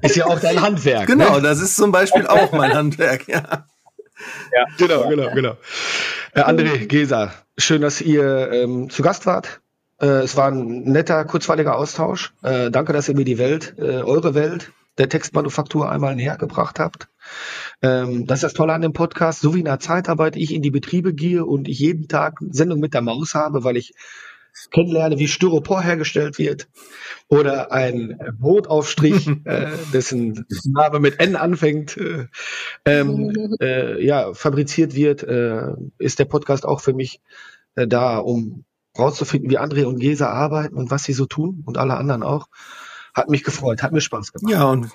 ist 0.02 0.16
ja 0.16 0.26
auch 0.26 0.40
dein 0.40 0.60
Handwerk. 0.60 1.06
Genau, 1.06 1.36
ne? 1.36 1.42
das 1.42 1.60
ist 1.60 1.76
zum 1.76 1.92
Beispiel 1.92 2.26
auch 2.26 2.52
mein 2.52 2.74
Handwerk, 2.74 3.28
ja. 3.28 3.66
Ja, 4.54 4.66
genau, 4.78 5.08
genau, 5.08 5.30
genau. 5.34 5.56
Äh, 6.34 6.40
André 6.40 6.86
Geser, 6.86 7.32
schön, 7.58 7.82
dass 7.82 8.00
ihr 8.00 8.50
ähm, 8.52 8.90
zu 8.90 9.02
Gast 9.02 9.26
wart. 9.26 9.60
Äh, 10.00 10.06
es 10.24 10.36
war 10.36 10.50
ein 10.50 10.84
netter, 10.84 11.24
kurzweiliger 11.24 11.76
Austausch. 11.76 12.32
Äh, 12.42 12.70
danke, 12.70 12.92
dass 12.92 13.08
ihr 13.08 13.16
mir 13.16 13.24
die 13.24 13.38
Welt, 13.38 13.74
äh, 13.78 14.02
eure 14.02 14.34
Welt 14.34 14.72
der 14.98 15.08
Textmanufaktur 15.08 15.90
einmal 15.90 16.14
nähergebracht 16.16 16.78
habt. 16.78 17.08
Ähm, 17.80 18.26
das 18.26 18.38
ist 18.38 18.44
das 18.44 18.54
Tolle 18.54 18.74
an 18.74 18.82
dem 18.82 18.92
Podcast. 18.92 19.40
So 19.40 19.54
wie 19.54 19.60
in 19.60 19.64
der 19.64 19.80
Zeitarbeit 19.80 20.36
ich 20.36 20.52
in 20.52 20.62
die 20.62 20.70
Betriebe 20.70 21.14
gehe 21.14 21.44
und 21.44 21.68
ich 21.68 21.78
jeden 21.78 22.08
Tag 22.08 22.38
Sendung 22.50 22.80
mit 22.80 22.94
der 22.94 23.00
Maus 23.00 23.34
habe, 23.34 23.64
weil 23.64 23.76
ich 23.76 23.94
kennenlerne, 24.70 25.18
wie 25.18 25.28
Styropor 25.28 25.82
hergestellt 25.82 26.38
wird 26.38 26.68
oder 27.28 27.72
ein 27.72 28.18
Brotaufstrich, 28.38 29.28
äh, 29.44 29.68
dessen 29.92 30.46
Name 30.64 31.00
mit 31.00 31.20
N 31.20 31.36
anfängt, 31.36 31.96
äh, 31.96 32.26
ähm, 32.84 33.56
äh, 33.60 34.04
ja, 34.04 34.34
fabriziert 34.34 34.94
wird, 34.94 35.22
äh, 35.22 35.72
ist 35.98 36.18
der 36.18 36.26
Podcast 36.26 36.64
auch 36.66 36.80
für 36.80 36.94
mich 36.94 37.20
äh, 37.74 37.86
da, 37.86 38.18
um 38.18 38.64
rauszufinden, 38.98 39.50
wie 39.50 39.58
André 39.58 39.84
und 39.84 39.98
Gesa 39.98 40.28
arbeiten 40.28 40.76
und 40.76 40.90
was 40.90 41.04
sie 41.04 41.14
so 41.14 41.26
tun 41.26 41.62
und 41.64 41.78
alle 41.78 41.96
anderen 41.96 42.22
auch. 42.22 42.48
Hat 43.14 43.28
mich 43.28 43.44
gefreut, 43.44 43.82
hat 43.82 43.92
mir 43.92 44.00
Spaß 44.00 44.32
gemacht. 44.32 44.52
Ja, 44.52 44.64
und 44.64 44.90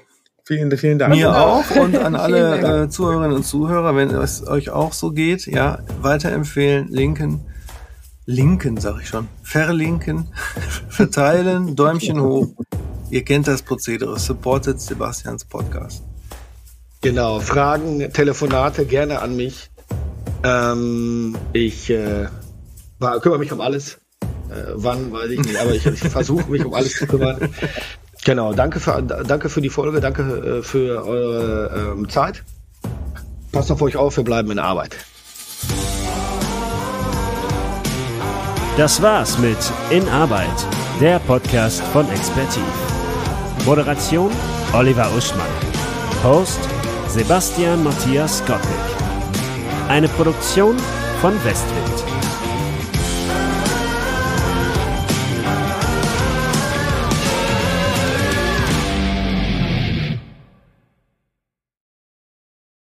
Vielen, 0.48 0.72
vielen 0.78 0.98
Dank. 0.98 1.13
Mir 1.13 1.36
auch 1.36 1.70
und 1.72 1.98
an 1.98 2.15
alle 2.15 2.84
äh, 2.84 2.89
Zuhörerinnen 2.89 3.36
und 3.36 3.43
Zuhörer, 3.43 3.98
wenn 3.98 4.12
es 4.12 4.48
euch 4.48 4.70
auch 4.70 4.93
so 4.93 5.12
geht, 5.12 5.46
ja, 5.46 5.80
weiterempfehlen, 6.02 6.88
linken, 6.88 7.41
linken, 8.28 8.78
sag 8.78 9.02
ich 9.02 9.08
schon, 9.08 9.28
verlinken, 9.42 10.28
verteilen, 10.90 11.76
Däumchen 11.76 12.22
hoch. 12.22 12.50
Ihr 13.10 13.24
kennt 13.24 13.48
das 13.48 13.63
Prozedere. 13.63 14.20
Supportet 14.20 14.82
Sebastians 14.82 15.46
Podcast. 15.46 16.04
Genau, 17.02 17.40
Fragen, 17.40 18.12
Telefonate 18.12 18.86
gerne 18.86 19.22
an 19.22 19.36
mich. 19.36 19.72
Ähm, 20.44 21.38
ich 21.54 21.90
äh, 21.90 22.28
war, 23.00 23.20
kümmere 23.22 23.40
mich 23.40 23.52
um 23.52 23.62
alles. 23.62 24.00
Äh, 24.50 24.74
wann, 24.74 25.12
weiß 25.12 25.32
ich 25.32 25.40
nicht, 25.40 25.58
aber 25.58 25.74
ich, 25.74 25.86
ich 25.86 26.00
versuche 26.00 26.52
mich 26.52 26.66
um 26.66 26.74
alles 26.74 26.94
zu 26.94 27.08
kümmern. 27.08 27.50
Genau, 28.26 28.52
danke 28.52 28.82
für, 28.82 29.02
danke 29.02 29.48
für 29.48 29.62
die 29.62 29.70
Folge, 29.70 30.02
danke 30.02 30.24
äh, 30.60 30.63
für 30.63 31.06
eure 31.06 31.94
ähm, 31.94 32.10
Zeit. 32.10 32.44
Passt 33.54 33.72
auf 33.72 33.82
euch 33.82 33.96
auf, 33.96 34.18
wir 34.18 34.26
bleiben 34.26 34.52
in 34.52 34.60
Arbeit. 34.60 34.98
Das 38.78 39.02
war's 39.02 39.40
mit 39.40 39.58
In 39.90 40.08
Arbeit, 40.08 40.68
der 41.02 41.18
Podcast 41.18 41.82
von 41.86 42.08
Expertiv. 42.12 42.62
Moderation 43.66 44.30
Oliver 44.72 45.10
Uschmann. 45.18 45.48
Host 46.24 46.60
Sebastian 47.08 47.84
Matthias 47.84 48.46
Gottlieb. 48.46 48.70
Eine 49.90 50.08
Produktion 50.10 50.78
von 51.22 51.34
Westwind. 51.44 52.16